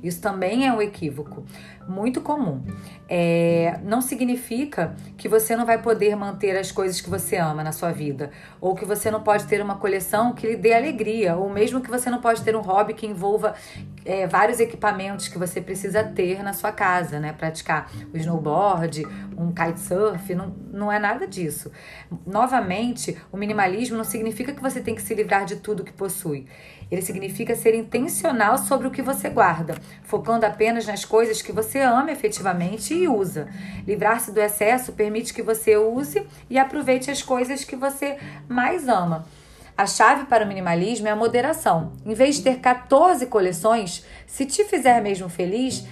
Isso 0.04 0.22
também 0.22 0.68
é 0.68 0.72
um 0.74 0.82
equívoco 0.82 1.46
muito 1.88 2.22
comum. 2.22 2.62
É, 3.10 3.80
não 3.84 4.02
significa 4.02 4.96
que 5.18 5.30
você 5.30 5.56
não 5.56 5.66
vai 5.66 5.82
poder 5.82 6.16
manter 6.16 6.58
as 6.58 6.72
coisas 6.72 7.00
que 7.00 7.10
você 7.10 7.38
ama 7.38 7.64
na 7.64 7.72
sua 7.72 7.92
vida, 7.92 8.32
ou 8.60 8.76
que 8.76 8.86
você 8.86 9.10
não 9.10 9.24
pode 9.24 9.46
ter 9.46 9.62
uma 9.62 9.76
coleção 9.76 10.34
que 10.34 10.46
lhe 10.46 10.56
dê 10.56 10.74
alegria, 10.74 11.36
ou 11.36 11.50
mesmo 11.50 11.82
que 11.82 11.90
você 11.90 12.10
não 12.10 12.20
pode 12.20 12.44
ter 12.44 12.56
um 12.56 12.62
hobby 12.62 12.94
que 12.94 13.08
envolva 13.08 13.56
é, 14.04 14.28
vários 14.28 14.60
equipamentos 14.60 15.28
que 15.28 15.38
você 15.38 15.62
precisa 15.62 16.04
ter 16.04 16.44
na 16.44 16.54
sua 16.54 16.72
casa, 16.72 17.20
né? 17.20 17.34
Praticar 17.34 17.90
o 18.14 18.18
snowboard, 18.18 19.06
um 19.38 19.52
kitesurf, 19.52 20.34
não, 20.36 20.54
não 20.72 20.92
é 20.92 21.00
nada 21.00 21.26
disso. 21.28 21.72
Novamente, 22.26 23.18
o 23.32 23.38
minimalismo 23.38 23.98
não 23.98 24.04
significa 24.04 24.54
que 24.54 24.62
você 24.62 24.82
tem 24.82 24.96
que 24.96 25.02
se 25.02 25.14
livrar 25.14 25.46
de 25.46 25.58
tudo 25.58 25.84
que 25.84 25.94
possui. 25.94 26.48
Ele 26.90 27.02
significa 27.02 27.56
ser 27.56 27.76
intencional 27.76 28.58
sobre 28.58 28.88
o 28.88 28.92
que 28.92 29.02
você 29.02 29.30
guarda, 29.30 29.76
focando 30.04 30.46
apenas 30.46 30.86
nas 30.86 31.04
coisas 31.04 31.42
que 31.42 31.52
você 31.52 31.80
ama 31.80 32.12
efetivamente 32.12 32.94
e 32.94 33.08
usa. 33.08 33.48
Livrar-se 33.86 34.32
do 34.32 34.40
excesso 34.40 34.94
permite 34.94 35.34
que 35.34 35.42
você 35.42 35.78
use 35.78 36.26
e 36.50 36.58
aproveite 36.58 37.12
as 37.12 37.22
coisas 37.22 37.64
que 37.64 37.76
você 37.76 38.18
mais 38.48 38.88
ama. 38.88 39.28
A 39.78 39.86
chave 39.86 40.26
para 40.26 40.44
o 40.44 40.48
minimalismo 40.48 41.08
é 41.08 41.12
a 41.12 41.16
moderação. 41.16 41.94
Em 42.04 42.16
vez 42.16 42.38
de 42.38 42.42
ter 42.42 42.60
14 42.60 43.28
coleções, 43.28 44.04
se 44.26 44.44
te 44.44 44.64
fizer 44.64 45.02
mesmo 45.04 45.30
feliz, 45.30 45.86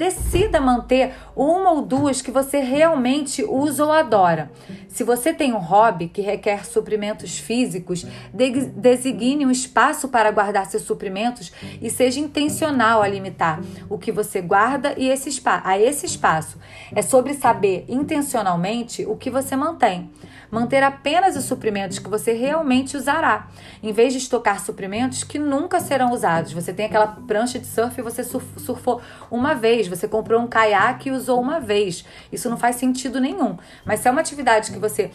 decida 0.00 0.62
manter 0.62 1.12
uma 1.36 1.72
ou 1.72 1.82
duas 1.82 2.22
que 2.22 2.30
você 2.30 2.58
realmente 2.60 3.44
usa 3.44 3.84
ou 3.84 3.92
adora. 3.92 4.50
Se 4.88 5.04
você 5.04 5.30
tem 5.30 5.52
um 5.52 5.58
hobby 5.58 6.08
que 6.08 6.22
requer 6.22 6.64
suprimentos 6.64 7.38
físicos, 7.38 8.06
designe 8.32 9.44
um 9.44 9.50
espaço 9.50 10.08
para 10.08 10.30
guardar 10.30 10.64
seus 10.64 10.84
suprimentos 10.84 11.52
e 11.82 11.90
seja 11.90 12.18
intencional 12.18 13.02
a 13.02 13.08
limitar 13.08 13.60
o 13.90 13.98
que 13.98 14.10
você 14.10 14.40
guarda 14.40 14.94
e 14.96 15.06
esse 15.06 15.28
a 15.46 15.78
esse 15.78 16.06
espaço. 16.06 16.58
É 16.94 17.02
sobre 17.02 17.34
saber 17.34 17.84
intencionalmente 17.86 19.04
o 19.04 19.16
que 19.16 19.28
você 19.28 19.54
mantém 19.54 20.10
manter 20.50 20.82
apenas 20.82 21.36
os 21.36 21.44
suprimentos 21.44 21.98
que 21.98 22.08
você 22.08 22.32
realmente 22.32 22.96
usará, 22.96 23.48
em 23.82 23.92
vez 23.92 24.12
de 24.12 24.18
estocar 24.18 24.60
suprimentos 24.60 25.22
que 25.22 25.38
nunca 25.38 25.80
serão 25.80 26.12
usados. 26.12 26.52
Você 26.52 26.72
tem 26.72 26.86
aquela 26.86 27.06
prancha 27.06 27.58
de 27.58 27.66
surf 27.66 27.98
e 27.98 28.02
você 28.02 28.24
surfou 28.24 29.00
uma 29.30 29.54
vez, 29.54 29.86
você 29.86 30.08
comprou 30.08 30.40
um 30.40 30.46
caiaque 30.46 31.08
e 31.08 31.12
usou 31.12 31.40
uma 31.40 31.60
vez. 31.60 32.04
Isso 32.32 32.50
não 32.50 32.56
faz 32.56 32.76
sentido 32.76 33.20
nenhum. 33.20 33.56
Mas 33.84 34.00
se 34.00 34.08
é 34.08 34.10
uma 34.10 34.20
atividade 34.20 34.72
que 34.72 34.78
você 34.78 35.10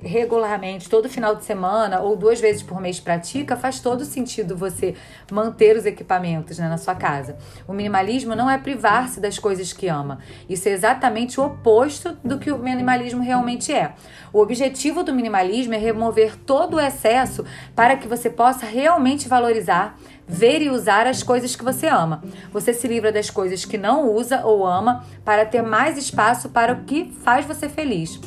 regularmente, 0.00 0.88
todo 0.88 1.08
final 1.08 1.34
de 1.36 1.44
semana 1.44 2.00
ou 2.00 2.16
duas 2.16 2.40
vezes 2.40 2.62
por 2.62 2.80
mês 2.80 2.98
pratica, 2.98 3.56
faz 3.56 3.80
todo 3.80 4.04
sentido 4.04 4.56
você 4.56 4.94
manter 5.30 5.76
os 5.76 5.84
equipamentos 5.84 6.58
né, 6.58 6.68
na 6.68 6.78
sua 6.78 6.94
casa. 6.94 7.36
O 7.66 7.72
minimalismo 7.72 8.34
não 8.34 8.48
é 8.48 8.56
privar-se 8.56 9.20
das 9.20 9.38
coisas 9.38 9.72
que 9.72 9.88
ama. 9.88 10.18
Isso 10.48 10.68
é 10.68 10.72
exatamente 10.72 11.40
o 11.40 11.44
oposto 11.44 12.16
do 12.24 12.38
que 12.38 12.50
o 12.50 12.58
minimalismo 12.58 13.22
realmente 13.22 13.72
é. 13.72 13.94
O 14.32 14.40
objetivo 14.40 14.61
do 15.02 15.14
minimalismo 15.14 15.74
é 15.74 15.78
remover 15.78 16.36
todo 16.36 16.76
o 16.76 16.80
excesso 16.80 17.44
para 17.74 17.96
que 17.96 18.08
você 18.08 18.28
possa 18.28 18.66
realmente 18.66 19.28
valorizar, 19.28 19.98
ver 20.26 20.62
e 20.62 20.70
usar 20.70 21.06
as 21.06 21.22
coisas 21.22 21.56
que 21.56 21.64
você 21.64 21.86
ama. 21.86 22.22
Você 22.52 22.72
se 22.72 22.86
livra 22.86 23.10
das 23.10 23.30
coisas 23.30 23.64
que 23.64 23.78
não 23.78 24.10
usa 24.10 24.44
ou 24.44 24.66
ama 24.66 25.04
para 25.24 25.44
ter 25.44 25.62
mais 25.62 25.96
espaço 25.96 26.48
para 26.50 26.72
o 26.72 26.84
que 26.84 27.12
faz 27.22 27.46
você 27.46 27.68
feliz. 27.68 28.20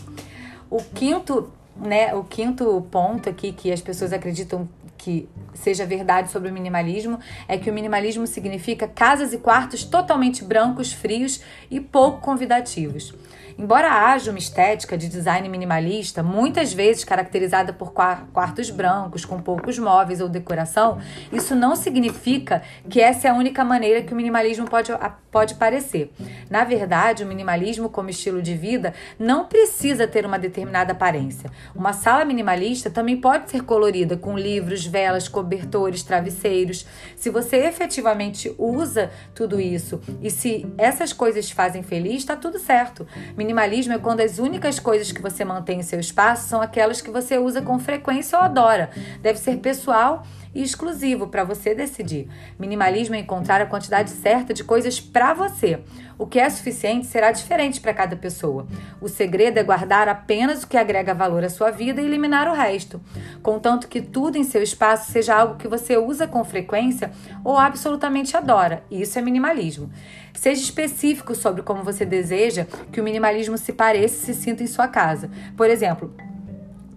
O 0.69 0.77
quinto, 0.77 1.51
né, 1.75 2.13
o 2.13 2.23
quinto 2.23 2.85
ponto 2.91 3.29
aqui 3.29 3.51
que 3.51 3.71
as 3.71 3.81
pessoas 3.81 4.11
acreditam 4.11 4.67
que 5.05 5.29
seja 5.53 5.85
verdade 5.85 6.31
sobre 6.31 6.49
o 6.49 6.53
minimalismo 6.53 7.19
é 7.47 7.59
que 7.59 7.69
o 7.69 7.73
minimalismo 7.73 8.25
significa 8.25 8.87
casas 8.87 9.33
e 9.33 9.37
quartos 9.37 9.83
totalmente 9.83 10.43
brancos, 10.43 10.91
frios 10.91 11.41
e 11.69 11.79
pouco 11.79 12.21
convidativos. 12.21 13.13
Embora 13.57 13.89
haja 13.89 14.31
uma 14.31 14.39
estética 14.39 14.97
de 14.97 15.07
design 15.07 15.47
minimalista, 15.47 16.21
muitas 16.21 16.73
vezes 16.73 17.05
caracterizada 17.05 17.71
por 17.71 17.93
quartos 17.93 18.69
brancos, 18.69 19.23
com 19.23 19.41
poucos 19.41 19.79
móveis 19.79 20.19
ou 20.19 20.27
decoração, 20.27 20.99
isso 21.31 21.55
não 21.55 21.73
significa 21.73 22.61
que 22.89 22.99
essa 22.99 23.29
é 23.29 23.31
a 23.31 23.33
única 23.33 23.63
maneira 23.63 24.01
que 24.01 24.11
o 24.11 24.15
minimalismo 24.15 24.69
pode, 24.69 24.91
pode 25.31 25.55
parecer. 25.55 26.11
Na 26.49 26.65
verdade, 26.65 27.23
o 27.23 27.27
minimalismo 27.27 27.87
como 27.87 28.09
estilo 28.09 28.41
de 28.41 28.55
vida 28.57 28.93
não 29.17 29.45
precisa 29.45 30.05
ter 30.05 30.25
uma 30.25 30.37
determinada 30.37 30.91
aparência. 30.91 31.49
Uma 31.73 31.93
sala 31.93 32.25
minimalista 32.25 32.89
também 32.89 33.15
pode 33.15 33.49
ser 33.49 33.63
colorida 33.63 34.17
com 34.17 34.37
livros, 34.37 34.85
velas, 34.95 35.27
cobertores, 35.27 36.03
travesseiros. 36.03 36.85
Se 37.17 37.29
você 37.29 37.57
efetivamente 37.57 38.55
usa 38.57 39.11
tudo 39.33 39.59
isso 39.59 39.99
e 40.21 40.29
se 40.31 40.65
essas 40.77 41.11
coisas 41.11 41.51
fazem 41.51 41.83
feliz, 41.83 42.19
está 42.19 42.37
tudo 42.37 42.57
certo. 42.57 43.05
Minimalismo 43.35 43.91
é 43.91 43.99
quando 43.99 44.21
as 44.21 44.39
únicas 44.39 44.79
coisas 44.79 45.11
que 45.11 45.21
você 45.21 45.43
mantém 45.43 45.79
em 45.79 45.83
seu 45.83 45.99
espaço 45.99 46.47
são 46.47 46.61
aquelas 46.61 47.01
que 47.01 47.11
você 47.11 47.37
usa 47.37 47.61
com 47.61 47.77
frequência 47.77 48.37
ou 48.37 48.45
adora. 48.45 48.89
Deve 49.21 49.37
ser 49.37 49.57
pessoal 49.57 50.23
e 50.55 50.63
exclusivo 50.63 51.27
para 51.27 51.43
você 51.43 51.75
decidir. 51.75 52.29
Minimalismo 52.57 53.13
é 53.13 53.19
encontrar 53.19 53.61
a 53.61 53.65
quantidade 53.65 54.09
certa 54.09 54.53
de 54.53 54.63
coisas 54.63 54.99
para 54.99 55.33
você. 55.33 55.81
O 56.17 56.25
que 56.25 56.39
é 56.39 56.49
suficiente 56.49 57.05
será 57.05 57.31
diferente 57.31 57.81
para 57.81 57.93
cada 57.93 58.15
pessoa. 58.15 58.65
O 59.01 59.09
segredo 59.09 59.57
é 59.57 59.63
guardar 59.63 60.07
apenas 60.07 60.63
o 60.63 60.67
que 60.67 60.77
agrega 60.77 61.13
valor 61.13 61.43
à 61.43 61.49
sua 61.49 61.71
vida 61.71 62.01
e 62.01 62.05
eliminar 62.05 62.47
o 62.47 62.53
resto, 62.53 63.01
contanto 63.43 63.89
que 63.89 64.01
tudo 64.01 64.37
em 64.37 64.43
seu 64.45 64.63
espaço 64.63 65.11
seja 65.11 65.35
algo 65.35 65.57
que 65.57 65.67
você 65.67 65.97
usa 65.97 66.25
com 66.25 66.43
frequência 66.45 67.11
ou 67.43 67.57
absolutamente 67.57 68.37
adora. 68.37 68.83
Isso 68.89 69.19
é 69.19 69.21
minimalismo. 69.21 69.91
Seja 70.33 70.61
específico 70.61 71.35
sobre 71.35 71.63
como 71.63 71.83
você 71.83 72.05
deseja 72.05 72.65
que 72.91 73.01
o 73.01 73.03
minimalismo 73.03 73.57
se 73.57 73.73
pareça 73.73 74.31
e 74.31 74.33
se 74.33 74.41
sinta 74.41 74.63
em 74.63 74.67
sua 74.67 74.87
casa. 74.87 75.29
Por 75.57 75.69
exemplo, 75.69 76.13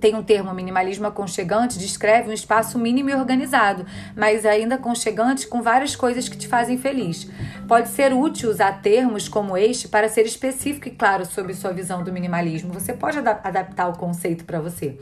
tem 0.01 0.15
um 0.15 0.23
termo 0.23 0.55
minimalismo 0.55 1.07
aconchegante, 1.07 1.79
descreve 1.79 2.31
um 2.31 2.33
espaço 2.33 2.79
mínimo 2.79 3.11
e 3.11 3.15
organizado, 3.15 3.85
mas 4.17 4.47
ainda 4.47 4.77
aconchegante 4.77 5.47
com 5.47 5.63
várias 5.63 5.97
coisas 5.97 6.29
que 6.29 6.37
te 6.37 6.47
fazem 6.47 6.79
feliz. 6.79 7.29
Pode 7.67 7.89
ser 7.89 8.13
útil 8.13 8.51
usar 8.51 8.81
termos 8.81 9.29
como 9.29 9.57
este 9.57 9.89
para 9.89 10.09
ser 10.09 10.25
específico 10.25 10.89
e 10.89 10.93
claro 10.93 11.27
sobre 11.27 11.53
sua 11.55 11.73
visão 11.73 12.03
do 12.03 12.13
minimalismo. 12.13 12.73
Você 12.73 12.93
pode 12.93 13.19
adaptar 13.19 13.89
o 13.89 13.99
conceito 13.99 14.45
para 14.45 14.61
você. 14.61 14.99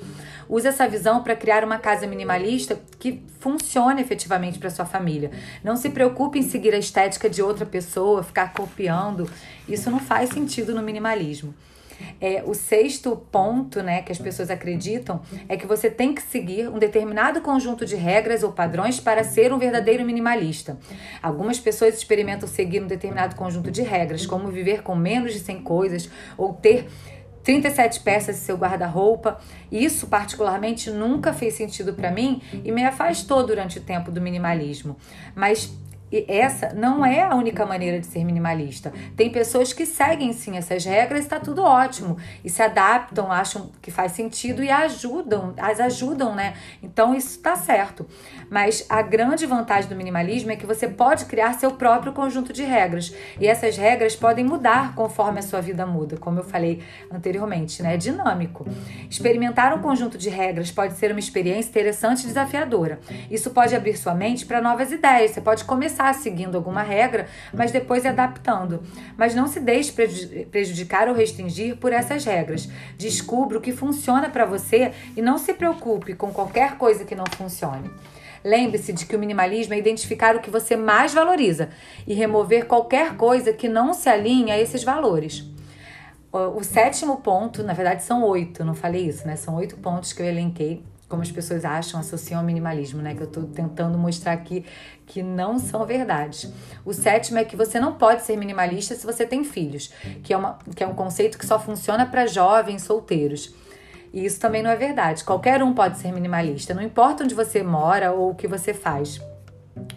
Use 0.49 0.67
essa 0.67 0.89
visão 0.89 1.23
para 1.23 1.37
criar 1.37 1.65
uma 1.65 1.79
casa 1.79 2.07
minimalista 2.07 2.79
que 2.99 3.23
funcione 3.41 4.01
efetivamente 4.01 4.59
para 4.59 4.71
sua 4.71 4.85
família. 4.85 5.31
Não 5.63 5.77
se 5.77 5.91
preocupe 5.91 6.39
em 6.39 6.43
seguir 6.43 6.75
a 6.75 6.79
estética 6.79 7.29
de 7.29 7.43
outra 7.43 7.67
pessoa, 7.67 8.23
ficar 8.23 8.53
copiando. 8.53 9.29
Isso 9.69 9.91
não 9.91 9.99
faz 9.99 10.31
sentido 10.31 10.75
no 10.75 10.83
minimalismo. 10.83 11.55
É, 12.21 12.43
o 12.45 12.55
sexto 12.55 13.17
ponto, 13.31 13.83
né, 13.83 14.03
que 14.03 14.13
as 14.13 14.19
pessoas 14.19 14.51
acreditam, 14.51 15.21
é 15.49 15.57
que 15.57 15.67
você 15.67 15.91
tem 15.91 16.15
que 16.15 16.23
seguir 16.23 16.69
um 16.69 16.79
determinado 16.79 17.41
conjunto 17.41 17.85
de 17.85 17.97
regras 17.97 18.43
ou 18.43 18.53
padrões 18.53 19.01
para 19.01 19.23
ser 19.25 19.53
um 19.53 19.59
verdadeiro 19.59 20.05
minimalista. 20.05 20.79
Algumas 21.23 21.59
pessoas 21.59 21.97
experimentam 21.97 22.49
seguir 22.49 22.83
um 22.83 22.87
determinado 22.87 23.37
conjunto 23.37 23.71
de 23.71 23.83
regras, 23.83 24.27
como 24.27 24.49
viver 24.49 24.83
com 24.83 24.95
menos 24.95 25.33
de 25.33 25.41
100 25.41 25.63
coisas 25.63 26.11
ou 26.37 26.53
ter 26.53 26.87
37 27.47 28.01
peças 28.01 28.37
em 28.37 28.41
seu 28.41 28.57
guarda-roupa. 28.57 29.39
Isso, 29.71 30.09
particularmente, 30.09 30.91
nunca 30.91 31.33
fez 31.33 31.55
sentido 31.55 31.95
para 31.95 32.11
mim 32.11 32.43
e 32.65 32.73
me 32.73 32.85
afastou 32.85 33.47
durante 33.47 33.79
o 33.79 33.81
tempo 33.81 34.11
do 34.11 34.21
minimalismo. 34.21 34.97
Mas 35.33 35.73
essa 36.29 36.73
não 36.73 37.05
é 37.05 37.23
a 37.23 37.35
única 37.35 37.67
maneira 37.67 37.99
de 37.99 38.07
ser 38.07 38.25
minimalista. 38.25 38.93
Tem 39.17 39.31
pessoas 39.31 39.73
que 39.73 39.85
seguem 39.85 40.33
sim 40.33 40.57
essas 40.57 40.85
regras, 40.85 41.21
está 41.21 41.41
tudo 41.41 41.63
ótimo 41.63 42.17
e 42.45 42.49
se 42.49 42.63
adaptam, 42.63 43.33
acham 43.33 43.71
que 43.83 43.91
faz 43.91 44.13
sentido 44.13 44.63
e 44.63 44.71
ajudam, 44.71 45.55
as 45.59 45.81
ajudam, 45.81 46.35
né? 46.35 46.55
Então 46.83 47.15
isso 47.15 47.31
está 47.31 47.57
certo. 47.57 48.07
Mas 48.49 48.87
a 48.89 49.03
grande 49.03 49.47
vantagem 49.47 49.89
do 49.89 49.97
minimalismo 49.97 50.53
é 50.53 50.57
que 50.57 50.65
você 50.65 50.87
pode 50.87 51.25
criar 51.25 51.55
seu 51.55 51.73
próprio 51.73 52.13
conjunto 52.13 52.53
de 52.53 52.63
regras 52.63 53.13
e 53.41 53.47
essas 53.47 53.77
regras 53.77 54.15
podem 54.15 54.45
mudar 54.45 54.95
conforme 54.95 55.41
a 55.41 55.43
sua 55.43 55.61
vida 55.61 55.85
muda, 55.85 56.17
como 56.17 56.39
eu 56.39 56.45
falei 56.45 56.83
anteriormente, 57.11 57.83
né? 57.83 57.95
É 57.95 57.97
dinâmico. 57.97 58.67
Experimentar 59.11 59.77
um 59.77 59.83
conjunto 59.83 60.17
de 60.17 60.29
regras 60.29 60.71
pode 60.71 60.95
ser 60.95 61.11
uma 61.11 61.21
experiência 61.21 61.69
interessante 61.69 62.23
e 62.23 62.27
desafiadora. 62.27 63.01
Isso 63.31 63.51
pode 63.51 63.75
abrir 63.75 63.97
sua 63.97 64.15
mente 64.15 64.47
para 64.47 64.61
novas 64.61 64.93
ideias. 64.93 65.33
Você 65.33 65.41
pode 65.41 65.65
começar 65.65 65.96
começar 65.97 66.13
seguindo 66.15 66.57
alguma 66.57 66.83
regra, 66.83 67.27
mas 67.53 67.73
depois 67.73 68.05
adaptando. 68.05 68.83
Mas 69.17 69.35
não 69.35 69.47
se 69.47 69.61
deixe 69.61 69.93
prejudicar 70.51 71.09
ou 71.09 71.15
restringir 71.15 71.77
por 71.77 71.93
essas 71.93 72.25
regras. 72.25 72.69
Descubra 72.99 73.57
o 73.57 73.61
que 73.61 73.73
funciona 73.73 74.29
para 74.29 74.45
você 74.45 74.93
e 75.17 75.23
não 75.23 75.39
se 75.39 75.55
preocupe 75.55 76.15
com 76.15 76.31
qualquer 76.31 76.77
coisa 76.77 77.05
que 77.05 77.15
não 77.15 77.25
funcione. 77.27 77.91
Lembre-se 78.45 78.93
de 78.93 79.07
que 79.07 79.17
o 79.17 79.19
minimalismo 79.19 79.75
é 79.75 79.79
identificar 79.79 80.37
o 80.37 80.41
que 80.41 80.51
você 80.51 80.77
mais 80.77 81.15
valoriza 81.15 81.71
e 82.07 82.15
remover 82.15 82.67
qualquer 82.67 83.17
coisa 83.17 83.53
que 83.53 83.69
não 83.69 83.95
se 83.95 84.09
alinhe 84.09 84.53
a 84.53 84.61
esses 84.61 84.85
valores. 84.85 85.45
O 86.31 86.63
sétimo 86.63 87.17
ponto, 87.23 87.63
na 87.63 87.73
verdade 87.73 88.03
são 88.03 88.23
oito, 88.23 88.63
não 88.63 88.75
falei 88.75 89.09
isso, 89.09 89.27
né? 89.27 89.37
São 89.37 89.57
oito 89.57 89.79
pontos 89.79 90.13
que 90.13 90.21
eu 90.21 90.27
elenquei 90.27 90.85
como 91.09 91.23
as 91.23 91.31
pessoas 91.31 91.65
acham, 91.65 92.01
associam 92.01 92.41
ao 92.41 92.47
minimalismo, 92.47 93.01
né? 93.01 93.15
Que 93.15 93.23
eu 93.23 93.27
estou 93.27 93.45
tentando 93.45 93.97
mostrar 93.97 94.33
aqui 94.33 94.65
que 95.07 95.23
não 95.23 95.59
são 95.59 95.85
verdades. 95.87 96.53
O 96.85 96.93
sétimo 96.93 97.39
é 97.39 97.45
que 97.45 97.57
você 97.57 97.79
não 97.79 97.95
pode 97.95 98.23
ser 98.23 98.37
minimalista 98.37 98.95
se 98.95 99.07
você 99.07 99.25
tem 99.25 99.45
filhos, 99.45 99.93
que 100.23 100.33
é, 100.33 100.37
uma, 100.37 100.59
que 100.75 100.83
é 100.83 100.87
um 100.87 100.95
conceito 100.95 101.39
que 101.39 101.47
só 101.47 101.59
funciona 101.59 102.05
para 102.07 102.27
jovens 102.27 102.83
solteiros. 102.83 103.55
E 104.13 104.25
isso 104.25 104.41
também 104.41 104.63
não 104.63 104.71
é 104.71 104.77
verdade. 104.77 105.23
Qualquer 105.23 105.63
um 105.63 105.73
pode 105.73 105.99
ser 105.99 106.13
minimalista, 106.13 106.75
não 106.75 106.83
importa 106.83 107.23
onde 107.23 107.35
você 107.35 107.63
mora 107.63 108.13
ou 108.13 108.31
o 108.31 108.35
que 108.35 108.49
você 108.49 108.75
faz. 108.75 109.21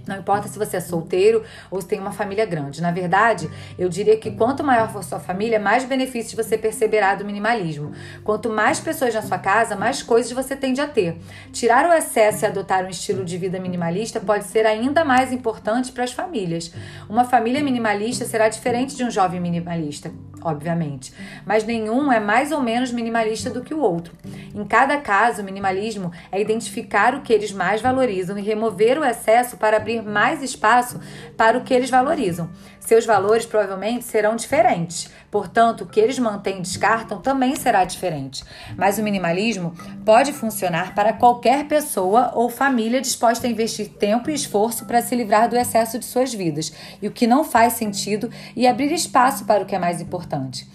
Não 0.08 0.18
importa 0.18 0.48
se 0.48 0.58
você 0.58 0.78
é 0.78 0.80
solteiro 0.80 1.44
ou 1.70 1.80
se 1.80 1.88
tem 1.88 2.00
uma 2.00 2.12
família 2.12 2.46
grande. 2.46 2.82
Na 2.82 2.92
verdade, 2.92 3.50
eu 3.78 3.88
diria 3.88 4.18
que 4.18 4.32
quanto 4.32 4.64
maior 4.64 4.92
for 4.92 5.04
sua 5.04 5.20
família, 5.20 5.60
mais 5.60 5.86
benefícios 5.86 6.34
você 6.34 6.58
perceberá 6.58 7.16
do 7.16 7.24
minimalismo. 7.24 7.92
Quanto 8.24 8.50
mais 8.50 8.80
pessoas 8.80 9.14
na 9.14 9.22
sua 9.22 9.38
casa, 9.38 9.76
mais 9.76 10.02
coisas 10.02 10.32
você 10.32 10.56
tende 10.56 10.82
a 10.82 10.88
ter. 10.88 11.18
Tirar 11.54 11.88
o 11.88 11.94
excesso 11.94 12.44
e 12.44 12.48
adotar 12.48 12.84
um 12.84 12.90
estilo 12.90 13.24
de 13.24 13.38
vida 13.38 13.60
minimalista 13.60 14.20
pode 14.20 14.46
ser 14.46 14.66
ainda 14.66 15.06
mais 15.06 15.32
importante 15.32 15.92
para 15.92 16.04
as 16.04 16.12
famílias. 16.12 16.74
Uma 17.08 17.24
família 17.24 17.64
minimalista 17.64 18.26
será 18.26 18.50
diferente 18.50 18.96
de 18.96 19.04
um 19.04 19.12
jovem 19.12 19.40
minimalista, 19.40 20.12
obviamente, 20.42 21.14
mas 21.46 21.64
nenhum 21.64 22.12
é 22.12 22.20
mais 22.20 22.52
ou 22.52 22.62
menos 22.62 22.92
minimalista 22.92 23.50
do 23.50 23.62
que 23.62 23.74
o 23.74 23.80
outro. 23.80 24.14
Em 24.54 24.66
cada 24.66 24.98
caso, 24.98 25.42
o 25.42 25.46
minimalismo 25.46 26.12
é 26.32 26.42
identificar 26.42 27.14
o 27.14 27.22
que 27.22 27.32
eles 27.32 27.52
mais 27.52 27.82
valorizam 27.82 28.38
e 28.38 28.42
remover 28.42 28.98
o 28.98 29.06
excesso 29.06 29.58
para 29.58 29.69
abrir 29.78 30.02
mais 30.02 30.42
espaço 30.42 31.00
para 31.38 31.58
o 31.58 31.64
que 31.64 31.74
eles 31.74 31.90
valorizam. 31.90 32.50
Seus 32.80 33.06
valores 33.06 33.46
provavelmente 33.46 34.04
serão 34.04 34.36
diferentes, 34.36 35.12
portanto, 35.30 35.82
o 35.82 35.86
que 35.86 36.00
eles 36.00 36.18
mantêm 36.18 36.58
e 36.58 36.62
descartam 36.62 37.22
também 37.22 37.56
será 37.56 37.84
diferente. 37.86 38.44
Mas 38.76 38.98
o 38.98 39.04
minimalismo 39.04 39.76
pode 40.04 40.34
funcionar 40.34 40.96
para 40.96 41.14
qualquer 41.14 41.68
pessoa 41.68 42.32
ou 42.34 42.50
família 42.50 43.00
disposta 43.00 43.46
a 43.46 43.50
investir 43.50 43.90
tempo 43.90 44.32
e 44.32 44.34
esforço 44.34 44.86
para 44.86 45.04
se 45.04 45.16
livrar 45.16 45.48
do 45.48 45.56
excesso 45.56 46.00
de 46.00 46.06
suas 46.06 46.34
vidas 46.34 46.74
e 47.00 47.08
o 47.08 47.12
que 47.12 47.28
não 47.28 47.44
faz 47.44 47.74
sentido 47.74 48.30
e 48.56 48.68
abrir 48.68 48.92
espaço 48.92 49.46
para 49.46 49.62
o 49.62 49.66
que 49.68 49.76
é 49.76 49.80
mais 49.80 50.02
importante. 50.02 50.68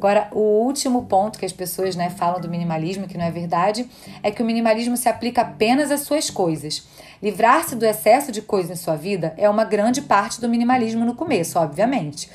Agora, 0.00 0.28
o 0.32 0.64
último 0.64 1.04
ponto 1.04 1.38
que 1.38 1.44
as 1.44 1.52
pessoas 1.52 1.94
né, 1.94 2.08
falam 2.08 2.40
do 2.40 2.48
minimalismo, 2.48 3.06
que 3.06 3.18
não 3.18 3.24
é 3.26 3.30
verdade, 3.30 3.86
é 4.22 4.30
que 4.30 4.42
o 4.42 4.46
minimalismo 4.46 4.96
se 4.96 5.10
aplica 5.10 5.42
apenas 5.42 5.90
às 5.90 6.00
suas 6.00 6.30
coisas. 6.30 6.88
Livrar-se 7.22 7.76
do 7.76 7.84
excesso 7.84 8.32
de 8.32 8.40
coisas 8.40 8.70
em 8.70 8.82
sua 8.82 8.96
vida 8.96 9.34
é 9.36 9.46
uma 9.46 9.62
grande 9.62 10.00
parte 10.00 10.40
do 10.40 10.48
minimalismo 10.48 11.04
no 11.04 11.14
começo, 11.14 11.58
obviamente. 11.58 12.30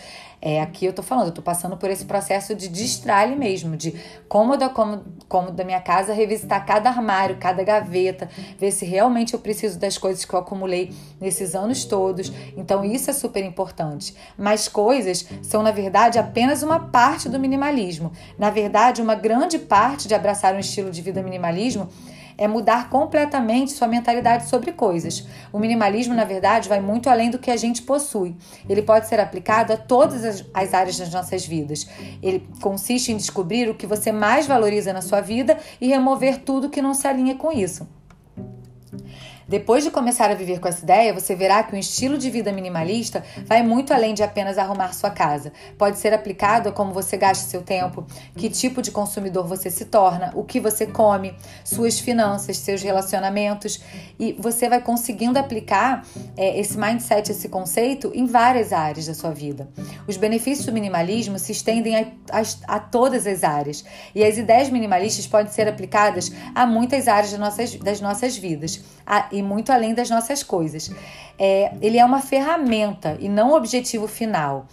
É, 0.48 0.62
aqui 0.62 0.86
eu 0.86 0.94
tô 0.94 1.02
falando, 1.02 1.30
eu 1.30 1.34
tô 1.34 1.42
passando 1.42 1.76
por 1.76 1.90
esse 1.90 2.06
processo 2.06 2.54
de 2.54 2.68
destralhe 2.68 3.36
mesmo, 3.36 3.76
de 3.76 3.96
cômoda 4.30 4.70
cômodo, 4.70 5.04
cômodo 5.28 5.54
da 5.54 5.64
minha 5.64 5.82
casa, 5.82 6.14
revisitar 6.14 6.64
cada 6.68 6.88
armário, 6.88 7.38
cada 7.38 7.64
gaveta, 7.64 8.30
ver 8.60 8.70
se 8.70 8.86
realmente 8.86 9.34
eu 9.34 9.40
preciso 9.40 9.80
das 9.80 9.98
coisas 9.98 10.24
que 10.24 10.32
eu 10.32 10.38
acumulei 10.38 10.94
nesses 11.20 11.56
anos 11.56 11.84
todos. 11.84 12.32
Então 12.56 12.86
isso 12.86 13.10
é 13.10 13.14
super 13.14 13.44
importante. 13.44 14.16
Mas 14.38 14.68
coisas 14.68 15.28
são, 15.42 15.64
na 15.64 15.72
verdade, 15.72 16.20
apenas 16.20 16.62
uma 16.62 16.80
parte 16.80 17.28
do 17.28 17.40
minimalismo. 17.40 18.12
Na 18.38 18.52
verdade, 18.52 19.02
uma 19.02 19.16
grande 19.16 19.58
parte 19.58 20.08
de 20.08 20.14
abraçar 20.14 20.54
um 20.54 20.60
estilo 20.60 20.92
de 20.92 21.02
vida 21.02 21.24
minimalismo 21.24 21.90
é 22.38 22.48
mudar 22.48 22.90
completamente 22.90 23.72
sua 23.72 23.88
mentalidade 23.88 24.48
sobre 24.48 24.72
coisas. 24.72 25.28
O 25.52 25.60
minimalismo, 25.60 26.14
na 26.14 26.24
verdade, 26.24 26.70
vai 26.70 26.80
muito 26.80 27.10
além 27.10 27.30
do 27.30 27.40
que 27.40 27.52
a 27.52 27.58
gente 27.58 27.82
possui. 27.82 28.36
Ele 28.68 28.82
pode 28.82 29.08
ser 29.08 29.20
aplicado 29.20 29.74
a 29.74 29.78
todas 29.78 30.24
as, 30.24 30.46
as 30.54 30.74
áreas 30.74 30.98
das 30.98 31.12
nossas 31.12 31.46
vidas. 31.46 31.88
Ele 32.22 32.48
consiste 32.62 33.12
em 33.12 33.18
descobrir 33.18 33.70
o 33.70 33.76
que 33.76 33.88
você 33.88 34.12
mais 34.12 34.48
valoriza 34.48 34.92
na 34.94 35.02
sua 35.02 35.22
vida 35.22 35.58
e 35.80 35.88
remover 35.88 36.40
tudo 36.40 36.70
que 36.70 36.82
não 36.82 36.94
se 36.94 37.08
alinha 37.08 37.36
com 37.36 37.52
isso. 37.52 37.88
Depois 39.48 39.84
de 39.84 39.92
começar 39.92 40.32
a 40.32 40.34
viver 40.34 40.60
com 40.60 40.68
essa 40.68 40.84
ideia, 40.84 41.14
você 41.14 41.36
verá 41.36 41.62
que 41.62 41.76
um 41.76 41.80
estilo 41.80 42.18
de 42.18 42.32
vida 42.32 42.52
minimalista 42.52 43.24
vai 43.46 43.62
muito 43.62 43.94
além 43.94 44.16
de 44.16 44.24
apenas 44.24 44.58
arrumar 44.58 44.92
sua 44.92 45.12
casa. 45.12 45.54
Pode 45.78 46.00
ser 46.00 46.14
aplicado 46.14 46.70
a 46.70 46.72
como 46.72 46.92
você 46.92 47.16
gasta 47.16 47.48
seu 47.48 47.62
tempo, 47.62 48.08
que 48.36 48.50
tipo 48.50 48.82
de 48.82 48.90
consumidor 48.90 49.46
você 49.46 49.70
se 49.70 49.86
torna, 49.86 50.32
o 50.34 50.44
que 50.44 50.60
você 50.60 50.88
come, 50.88 51.36
suas 51.64 52.00
finanças, 52.00 52.58
seus 52.58 52.82
relacionamentos. 52.82 53.80
E 54.20 54.34
você 54.34 54.68
vai 54.68 54.82
conseguindo 54.82 55.38
aplicar 55.38 56.04
é, 56.36 56.60
esse 56.60 56.76
mindset, 56.76 57.32
esse 57.32 57.48
conceito 57.48 58.12
em 58.16 58.26
várias 58.26 58.74
áreas 58.74 59.06
da 59.06 59.14
sua 59.14 59.32
vida. 59.32 59.70
Os 60.08 60.18
benefícios 60.18 60.66
do 60.66 60.74
minimalismo 60.74 61.38
se 61.38 61.52
estendem 61.52 61.96
a, 61.96 62.08
a, 62.32 62.76
a 62.76 62.80
todas 62.80 63.28
as 63.28 63.44
áreas. 63.44 63.86
E 64.16 64.24
as 64.24 64.40
ideias 64.40 64.72
minimalistas 64.72 65.28
podem 65.28 65.52
ser 65.52 65.68
aplicadas 65.68 66.32
a 66.56 66.66
muitas 66.66 67.08
áreas 67.08 67.30
das 67.30 67.40
nossas, 67.40 67.76
das 67.76 68.02
nossas 68.02 68.36
vidas 68.36 68.82
a, 69.06 69.30
e 69.38 69.44
muito 69.44 69.72
além 69.72 69.94
das 69.94 70.10
nossas 70.10 70.44
coisas. 70.44 70.92
É, 71.38 71.74
ele 71.82 71.98
é 71.98 72.06
uma 72.06 72.22
ferramenta 72.22 73.18
e 73.20 73.30
não 73.30 73.54
objetivo 73.54 74.08
final. 74.08 74.68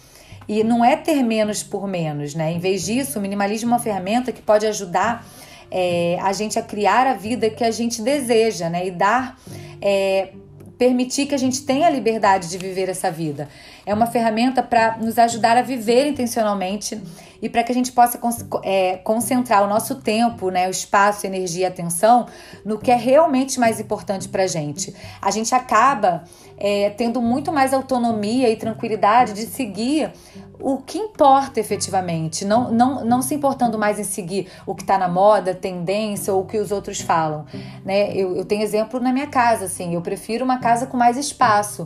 E 0.47 0.63
não 0.63 0.83
é 0.83 0.95
ter 0.95 1.23
menos 1.23 1.63
por 1.63 1.87
menos, 1.87 2.35
né? 2.35 2.51
Em 2.51 2.59
vez 2.59 2.83
disso, 2.85 3.19
o 3.19 3.21
minimalismo 3.21 3.69
é 3.69 3.73
uma 3.73 3.79
ferramenta 3.79 4.31
que 4.31 4.41
pode 4.41 4.65
ajudar 4.65 5.25
é, 5.71 6.17
a 6.21 6.33
gente 6.33 6.59
a 6.59 6.61
criar 6.61 7.07
a 7.07 7.13
vida 7.13 7.49
que 7.49 7.63
a 7.63 7.71
gente 7.71 8.01
deseja, 8.01 8.69
né? 8.69 8.87
E 8.87 8.91
dar. 8.91 9.39
É, 9.81 10.29
permitir 10.77 11.27
que 11.27 11.35
a 11.35 11.37
gente 11.37 11.61
tenha 11.61 11.87
a 11.87 11.89
liberdade 11.89 12.49
de 12.49 12.57
viver 12.57 12.89
essa 12.89 13.09
vida. 13.09 13.47
É 13.85 13.93
uma 13.93 14.07
ferramenta 14.07 14.63
para 14.63 14.97
nos 14.97 15.17
ajudar 15.17 15.57
a 15.57 15.61
viver 15.61 16.07
intencionalmente 16.07 17.01
e 17.41 17.49
para 17.49 17.61
que 17.61 17.71
a 17.73 17.75
gente 17.75 17.91
possa 17.91 18.17
é, 18.63 18.97
concentrar 18.97 19.63
o 19.63 19.67
nosso 19.67 19.95
tempo, 19.95 20.49
né, 20.49 20.67
o 20.67 20.71
espaço, 20.71 21.27
energia 21.27 21.63
e 21.63 21.65
atenção 21.65 22.25
no 22.63 22.79
que 22.79 22.89
é 22.89 22.95
realmente 22.95 23.59
mais 23.59 23.81
importante 23.81 24.29
para 24.29 24.43
a 24.43 24.47
gente. 24.47 24.95
A 25.21 25.29
gente 25.29 25.53
acaba 25.53 26.23
é, 26.57 26.91
tendo 26.91 27.21
muito 27.21 27.51
mais 27.51 27.73
autonomia 27.73 28.49
e 28.49 28.55
tranquilidade 28.55 29.33
de 29.33 29.45
seguir 29.45 30.13
o 30.57 30.77
que 30.77 30.97
importa 30.97 31.59
efetivamente, 31.59 32.45
não, 32.45 32.71
não, 32.71 33.03
não 33.03 33.21
se 33.21 33.35
importando 33.35 33.77
mais 33.77 33.99
em 33.99 34.05
seguir 34.05 34.47
o 34.65 34.73
que 34.73 34.83
está 34.83 34.97
na 34.97 35.09
moda, 35.09 35.53
tendência 35.53 36.33
ou 36.33 36.43
o 36.43 36.45
que 36.45 36.57
os 36.57 36.71
outros 36.71 37.01
falam. 37.01 37.45
Né? 37.83 38.15
Eu, 38.15 38.37
eu 38.37 38.45
tenho 38.45 38.61
exemplo 38.61 38.97
na 39.01 39.11
minha 39.11 39.27
casa, 39.27 39.65
assim, 39.65 39.93
eu 39.95 40.01
prefiro 40.01 40.45
uma 40.45 40.59
casa 40.59 40.87
com 40.87 40.95
mais 40.95 41.17
espaço. 41.17 41.85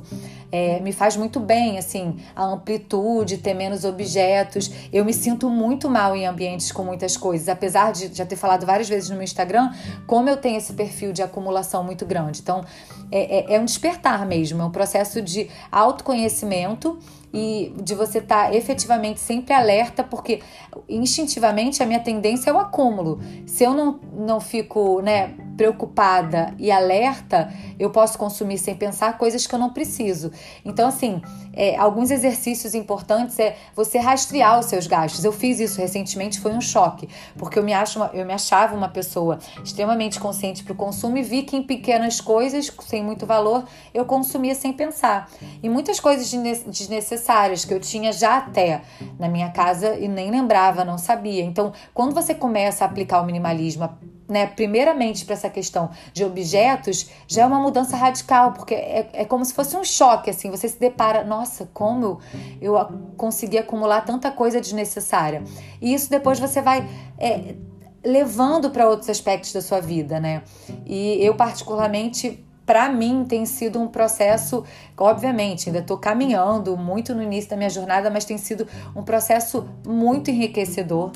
É, 0.51 0.79
me 0.79 0.93
faz 0.93 1.17
muito 1.17 1.39
bem, 1.39 1.79
assim, 1.87 2.17
a 2.35 2.43
amplitude, 2.45 3.37
ter 3.37 3.53
menos 3.53 3.85
objetos. 3.85 4.69
Eu 4.91 5.05
me 5.05 5.13
sinto 5.13 5.49
muito 5.49 5.89
mal 5.89 6.15
em 6.15 6.25
ambientes 6.25 6.71
com 6.71 6.83
muitas 6.83 7.15
coisas, 7.15 7.47
apesar 7.47 7.91
de 7.91 8.13
já 8.13 8.25
ter 8.25 8.35
falado 8.35 8.65
várias 8.65 8.89
vezes 8.89 9.09
no 9.09 9.15
meu 9.15 9.23
Instagram, 9.23 9.71
como 10.05 10.29
eu 10.29 10.37
tenho 10.37 10.57
esse 10.57 10.73
perfil 10.73 11.13
de 11.13 11.23
acumulação 11.23 11.83
muito 11.83 12.05
grande. 12.05 12.41
Então, 12.41 12.63
é, 13.11 13.53
é, 13.53 13.55
é 13.55 13.59
um 13.59 13.65
despertar 13.65 14.25
mesmo, 14.25 14.61
é 14.61 14.65
um 14.65 14.71
processo 14.71 15.21
de 15.21 15.49
autoconhecimento 15.71 16.99
e 17.33 17.73
de 17.81 17.95
você 17.95 18.19
estar 18.19 18.47
tá 18.47 18.55
efetivamente 18.55 19.19
sempre 19.19 19.53
alerta, 19.53 20.03
porque 20.03 20.41
instintivamente 20.87 21.81
a 21.81 21.85
minha 21.85 21.99
tendência 21.99 22.49
é 22.49 22.53
o 22.53 22.59
acúmulo. 22.59 23.19
Se 23.45 23.63
eu 23.63 23.73
não, 23.73 23.99
não 24.13 24.39
fico, 24.39 25.01
né, 25.01 25.33
preocupada 25.57 26.53
e 26.59 26.71
alerta, 26.71 27.51
eu 27.79 27.89
posso 27.89 28.17
consumir 28.17 28.59
sem 28.59 28.75
pensar 28.75 29.17
coisas 29.17 29.47
que 29.47 29.53
eu 29.53 29.59
não 29.59 29.73
preciso. 29.73 30.31
Então, 30.63 30.87
assim, 30.87 31.21
é, 31.51 31.75
alguns 31.75 32.11
exercícios 32.11 32.75
importantes 32.75 33.39
é 33.39 33.57
você 33.75 33.97
rastrear 33.97 34.59
os 34.59 34.67
seus 34.67 34.85
gastos. 34.85 35.25
Eu 35.25 35.33
fiz 35.33 35.59
isso 35.59 35.81
recentemente, 35.81 36.39
foi 36.39 36.53
um 36.53 36.61
choque, 36.61 37.09
porque 37.35 37.57
eu 37.57 37.63
me, 37.63 37.73
acho 37.73 37.97
uma, 37.97 38.11
eu 38.13 38.25
me 38.25 38.33
achava 38.33 38.75
uma 38.75 38.87
pessoa 38.87 39.39
extremamente 39.63 40.19
consciente 40.19 40.63
para 40.63 40.73
o 40.73 40.75
consumo 40.75 41.17
e 41.17 41.23
vi 41.23 41.41
que 41.41 41.57
em 41.57 41.63
pequenas 41.63 42.21
coisas, 42.21 42.71
sem 42.85 43.03
muito 43.03 43.25
valor, 43.25 43.65
eu 43.93 44.05
consumia 44.05 44.53
sem 44.53 44.71
pensar. 44.71 45.29
E 45.63 45.67
muitas 45.67 45.99
coisas 45.99 46.31
desnecessárias 46.67 47.65
que 47.65 47.73
eu 47.73 47.79
tinha 47.79 48.13
já 48.13 48.37
até 48.37 48.83
na 49.17 49.27
minha 49.27 49.49
casa 49.49 49.95
e 49.95 50.07
nem 50.07 50.29
lembrava, 50.29 50.85
não 50.85 50.99
sabia. 50.99 51.43
Então, 51.43 51.73
quando 51.93 52.13
você 52.13 52.35
começa 52.35 52.85
a 52.85 52.87
aplicar 52.87 53.21
o 53.21 53.25
minimalismo, 53.25 53.89
né, 54.27 54.47
primeiramente 54.47 55.23
para 55.23 55.33
essa 55.33 55.49
questão 55.49 55.89
de 56.11 56.23
objetos, 56.25 57.09
já 57.27 57.43
é 57.43 57.45
uma 57.45 57.59
mudança 57.59 57.95
radical, 57.95 58.51
porque 58.51 58.75
é, 58.75 59.09
é 59.13 59.25
como 59.25 59.45
se 59.45 59.53
fosse 59.53 59.77
um 59.77 59.83
choque, 59.83 60.29
assim, 60.29 60.51
você 60.51 60.67
se 60.67 60.79
depara, 60.79 61.23
nossa, 61.23 61.69
como 61.73 62.19
eu, 62.61 62.75
eu 62.75 62.87
consegui 63.15 63.57
acumular 63.57 64.01
tanta 64.01 64.29
coisa 64.29 64.59
desnecessária. 64.59 65.43
E 65.81 65.93
isso 65.93 66.09
depois 66.09 66.39
você 66.39 66.61
vai 66.61 66.87
é, 67.17 67.55
levando 68.03 68.69
para 68.69 68.87
outros 68.87 69.09
aspectos 69.09 69.53
da 69.53 69.61
sua 69.61 69.79
vida, 69.79 70.19
né? 70.19 70.43
E 70.85 71.23
eu, 71.23 71.35
particularmente, 71.35 72.45
para 72.65 72.89
mim 72.89 73.23
tem 73.23 73.45
sido 73.45 73.79
um 73.79 73.87
processo, 73.87 74.63
obviamente, 74.97 75.69
ainda 75.69 75.79
estou 75.79 75.97
caminhando 75.97 76.75
muito 76.75 77.15
no 77.15 77.23
início 77.23 77.49
da 77.49 77.55
minha 77.55 77.69
jornada, 77.69 78.09
mas 78.09 78.25
tem 78.25 78.37
sido 78.37 78.67
um 78.93 79.03
processo 79.03 79.67
muito 79.85 80.29
enriquecedor 80.29 81.11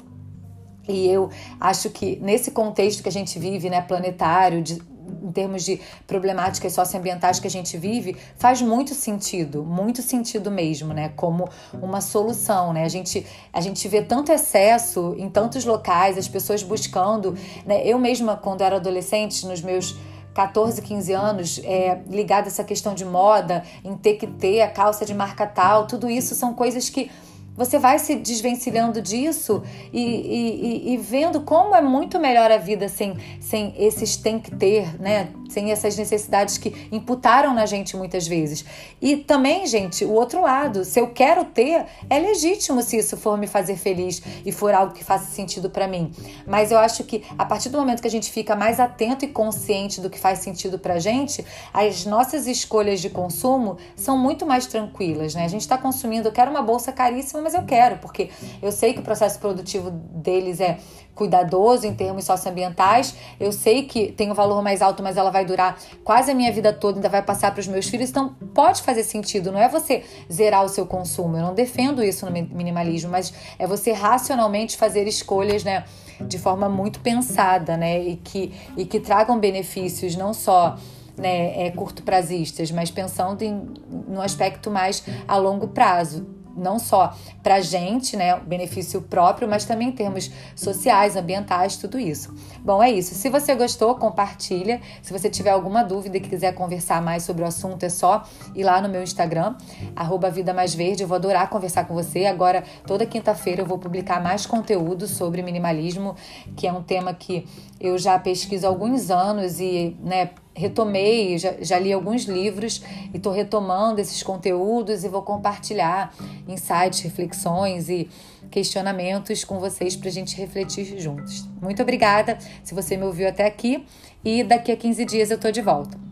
e 0.92 1.10
eu 1.10 1.30
acho 1.60 1.90
que 1.90 2.18
nesse 2.22 2.52
contexto 2.52 3.02
que 3.02 3.10
a 3.10 3.12
gente 3.12 3.40
vive, 3.40 3.70
né, 3.70 3.82
planetário, 3.82 4.62
de, 4.62 4.82
em 5.24 5.32
termos 5.32 5.64
de 5.64 5.80
problemáticas 6.08 6.74
socioambientais 6.74 7.40
que 7.40 7.48
a 7.48 7.50
gente 7.50 7.78
vive, 7.78 8.16
faz 8.38 8.62
muito 8.62 8.94
sentido, 8.94 9.64
muito 9.64 10.02
sentido 10.02 10.52
mesmo, 10.52 10.94
né? 10.94 11.10
Como 11.16 11.50
uma 11.82 12.02
solução, 12.02 12.74
né? 12.74 12.84
A 12.84 12.90
gente, 12.90 13.26
a 13.52 13.62
gente 13.62 13.88
vê 13.88 14.02
tanto 14.02 14.32
excesso 14.32 15.16
em 15.18 15.30
tantos 15.30 15.66
locais, 15.66 16.18
as 16.18 16.28
pessoas 16.28 16.64
buscando, 16.64 17.36
né? 17.66 17.86
Eu 17.86 18.00
mesma, 18.00 18.36
quando 18.36 18.62
era 18.62 18.78
adolescente, 18.78 19.46
nos 19.46 19.62
meus 19.62 19.96
14, 20.34 20.82
15 20.82 21.14
anos, 21.14 21.62
é, 21.64 22.02
ligada 22.10 22.48
a 22.48 22.48
essa 22.48 22.64
questão 22.64 22.94
de 22.94 23.04
moda, 23.04 23.64
em 23.84 23.96
ter 23.98 24.16
que 24.16 24.28
ter 24.28 24.62
a 24.62 24.68
calça 24.70 25.06
de 25.06 25.14
marca 25.14 25.46
tal, 25.46 25.88
tudo 25.88 26.10
isso 26.10 26.36
são 26.36 26.54
coisas 26.54 26.90
que 26.90 27.12
você 27.56 27.78
vai 27.78 28.00
se 28.00 28.16
desvencilhando 28.16 29.02
disso 29.02 29.62
e, 29.92 30.02
e, 30.02 30.94
e, 30.94 30.98
vendo 30.98 31.42
como 31.42 31.76
é 31.76 31.82
muito 31.82 32.20
melhor 32.20 32.50
a 32.50 32.58
vida 32.58 32.88
sem, 32.88 33.16
sem 33.40 33.74
esses 33.78 34.16
tem 34.16 34.40
que 34.40 34.56
ter, 34.56 35.00
né? 35.00 35.30
Sem 35.50 35.70
essas 35.70 35.98
necessidades 35.98 36.58
que 36.58 36.88
imputaram 36.92 37.54
na 37.54 37.66
gente 37.66 37.98
muitas 37.98 38.26
vezes. 38.26 38.64
E 39.02 39.18
também, 39.18 39.68
gente, 39.68 40.06
o 40.06 40.12
outro 40.12 40.42
lado, 40.42 40.86
se 40.86 40.98
eu 40.98 41.08
quero 41.08 41.44
ter, 41.44 41.86
é 42.10 42.20
legítimo 42.20 42.82
se 42.82 42.98
isso 42.98 43.18
for 43.18 43.38
me 43.38 43.48
fazer 43.48 43.76
feliz 43.76 44.22
e 44.46 44.52
for 44.52 44.74
algo 44.74 44.94
que 44.94 45.04
faça 45.04 45.26
sentido 45.26 45.70
para 45.70 45.90
mim. 45.90 46.10
Mas 46.48 46.72
eu 46.72 46.80
acho 46.80 47.04
que 47.04 47.24
a 47.38 47.44
partir 47.44 47.68
do 47.68 47.78
momento 47.78 48.02
que 48.02 48.08
a 48.08 48.12
gente 48.12 48.32
fica 48.32 48.56
mais 48.56 48.80
atento 48.80 49.26
e 49.26 49.28
consciente 49.28 50.00
do 50.00 50.10
que 50.10 50.18
faz 50.18 50.40
sentido 50.40 50.80
pra 50.80 51.00
gente, 51.00 51.46
as 51.74 52.06
nossas 52.06 52.48
escolhas 52.48 53.02
de 53.02 53.10
consumo 53.10 53.78
são 53.96 54.18
muito 54.18 54.46
mais 54.46 54.66
tranquilas, 54.66 55.36
né? 55.36 55.44
A 55.44 55.50
gente 55.50 55.62
está 55.62 55.78
consumindo, 55.78 56.30
eu 56.30 56.32
quero 56.32 56.50
uma 56.50 56.62
bolsa 56.62 56.94
caríssima 56.94 57.41
mas 57.42 57.54
eu 57.54 57.64
quero, 57.64 57.98
porque 57.98 58.30
eu 58.62 58.72
sei 58.72 58.94
que 58.94 59.00
o 59.00 59.04
processo 59.04 59.40
produtivo 59.40 59.92
deles 59.92 60.60
é 60.60 60.78
cuidadoso 61.14 61.86
em 61.86 61.94
termos 61.94 62.26
socioambientais. 62.26 63.16
Eu 63.40 63.52
sei 63.52 63.84
que 63.84 64.12
tem 64.12 64.32
um 64.32 64.34
valor 64.34 64.64
mais 64.64 64.82
alto, 64.82 65.04
mas 65.04 65.18
ela 65.18 65.30
vai 65.30 65.46
durar 65.46 65.78
quase 66.04 66.32
a 66.32 66.34
minha 66.34 66.52
vida 66.52 66.74
toda, 66.74 66.98
ainda 66.98 67.10
vai 67.10 67.22
passar 67.22 67.52
para 67.52 67.60
os 67.60 67.68
meus 67.68 67.88
filhos. 67.88 68.10
Então, 68.10 68.36
pode 68.54 68.82
fazer 68.82 69.04
sentido. 69.04 69.52
Não 69.52 69.60
é 69.60 69.68
você 69.68 70.04
zerar 70.32 70.64
o 70.64 70.70
seu 70.70 70.86
consumo. 70.86 71.38
Eu 71.38 71.44
não 71.44 71.54
defendo 71.54 72.04
isso 72.04 72.26
no 72.26 72.32
minimalismo, 72.32 73.12
mas 73.12 73.34
é 73.60 73.68
você 73.68 73.92
racionalmente 73.92 74.78
fazer 74.78 75.08
escolhas, 75.08 75.64
né? 75.64 75.84
De 76.20 76.38
forma 76.38 76.70
muito 76.70 77.00
pensada, 77.00 77.76
né? 77.78 78.00
E 78.00 78.16
que, 78.16 78.54
e 78.78 78.86
que 78.86 79.00
tragam 79.00 79.40
benefícios 79.40 80.16
não 80.16 80.34
só 80.34 80.78
né, 81.18 81.68
é, 81.68 81.72
curto 81.72 82.04
prazistas, 82.04 82.72
mas 82.72 82.90
pensando 82.90 83.42
em, 83.44 83.70
no 84.08 84.22
aspecto 84.22 84.72
mais 84.72 85.04
a 85.28 85.38
longo 85.38 85.68
prazo 85.68 86.26
não 86.56 86.80
só 86.80 87.16
para 87.42 87.56
a 87.56 87.62
gente, 87.62 88.16
né, 88.16 88.36
o 88.36 88.42
benefício 88.42 89.02
próprio, 89.02 89.48
mas 89.48 89.66
também 89.66 89.90
em 89.90 89.92
termos 89.92 90.32
sociais, 90.56 91.16
ambientais, 91.16 91.78
tudo 91.78 92.00
isso. 92.00 92.34
Bom, 92.60 92.82
é 92.82 92.92
isso. 92.92 93.16
Se 93.16 93.30
você 93.30 93.56
gostou, 93.56 93.96
compartilha. 93.96 94.82
Se 95.02 95.12
você 95.12 95.30
tiver 95.30 95.52
alguma 95.52 95.84
dúvida 95.84 96.18
e 96.18 96.20
quiser 96.20 96.54
conversar 96.54 97.02
mais 97.02 97.24
sobre 97.24 97.44
o 97.44 97.48
assunto, 97.48 97.84
é 97.84 97.90
só 97.90 98.24
ir 98.56 98.64
lá 98.64 98.82
no 98.82 98.90
meu 98.90 99.02
Instagram, 99.02 99.56
arroba 99.96 100.30
Vida 100.30 100.54
Mais 100.54 100.74
Verde. 100.74 101.04
Eu 101.04 101.08
vou 101.08 101.16
adorar 101.16 101.50
conversar 101.50 101.86
com 101.86 101.94
você. 101.94 102.26
Agora, 102.26 102.64
toda 102.86 103.06
quinta-feira, 103.06 103.62
eu 103.62 103.66
vou 103.66 103.78
publicar 103.78 104.22
mais 104.22 104.46
conteúdo 104.46 105.08
sobre 105.08 105.42
minimalismo, 105.42 106.16
que 106.56 106.68
é 106.68 106.74
um 106.74 106.84
tema 106.84 107.14
que 107.14 107.48
eu 107.80 107.98
já 107.98 108.18
pesquiso 108.20 108.66
há 108.66 108.70
alguns 108.70 109.10
anos 109.10 109.60
e, 109.60 109.98
né, 110.04 110.32
retomei, 110.54 111.38
já, 111.38 111.54
já, 111.62 111.80
li 111.80 111.94
alguns 111.94 112.24
livros 112.24 112.84
e 113.14 113.18
estou 113.18 113.32
retomando 113.32 114.02
esses 114.02 114.22
conteúdos 114.22 115.04
e 115.04 115.08
vou 115.08 115.22
compartilhar 115.22 116.14
insights, 116.48 117.00
reflexões 117.00 117.90
e 117.90 118.10
questionamentos 118.50 119.44
com 119.44 119.60
vocês 119.60 119.96
para 119.96 120.10
a 120.10 120.12
gente 120.12 120.36
refletir 120.36 121.00
juntos. 121.00 121.48
Muito 121.62 121.82
obrigada 121.82 122.38
se 122.64 122.74
você 122.74 122.98
me 122.98 123.06
ouviu 123.06 123.28
até 123.28 123.46
aqui 123.46 123.86
e 124.24 124.44
daqui 124.44 124.72
a 124.72 124.78
15 124.78 125.06
dias 125.06 125.32
eu 125.32 125.38
estou 125.38 125.52
de 125.52 125.62
volta. 125.62 126.11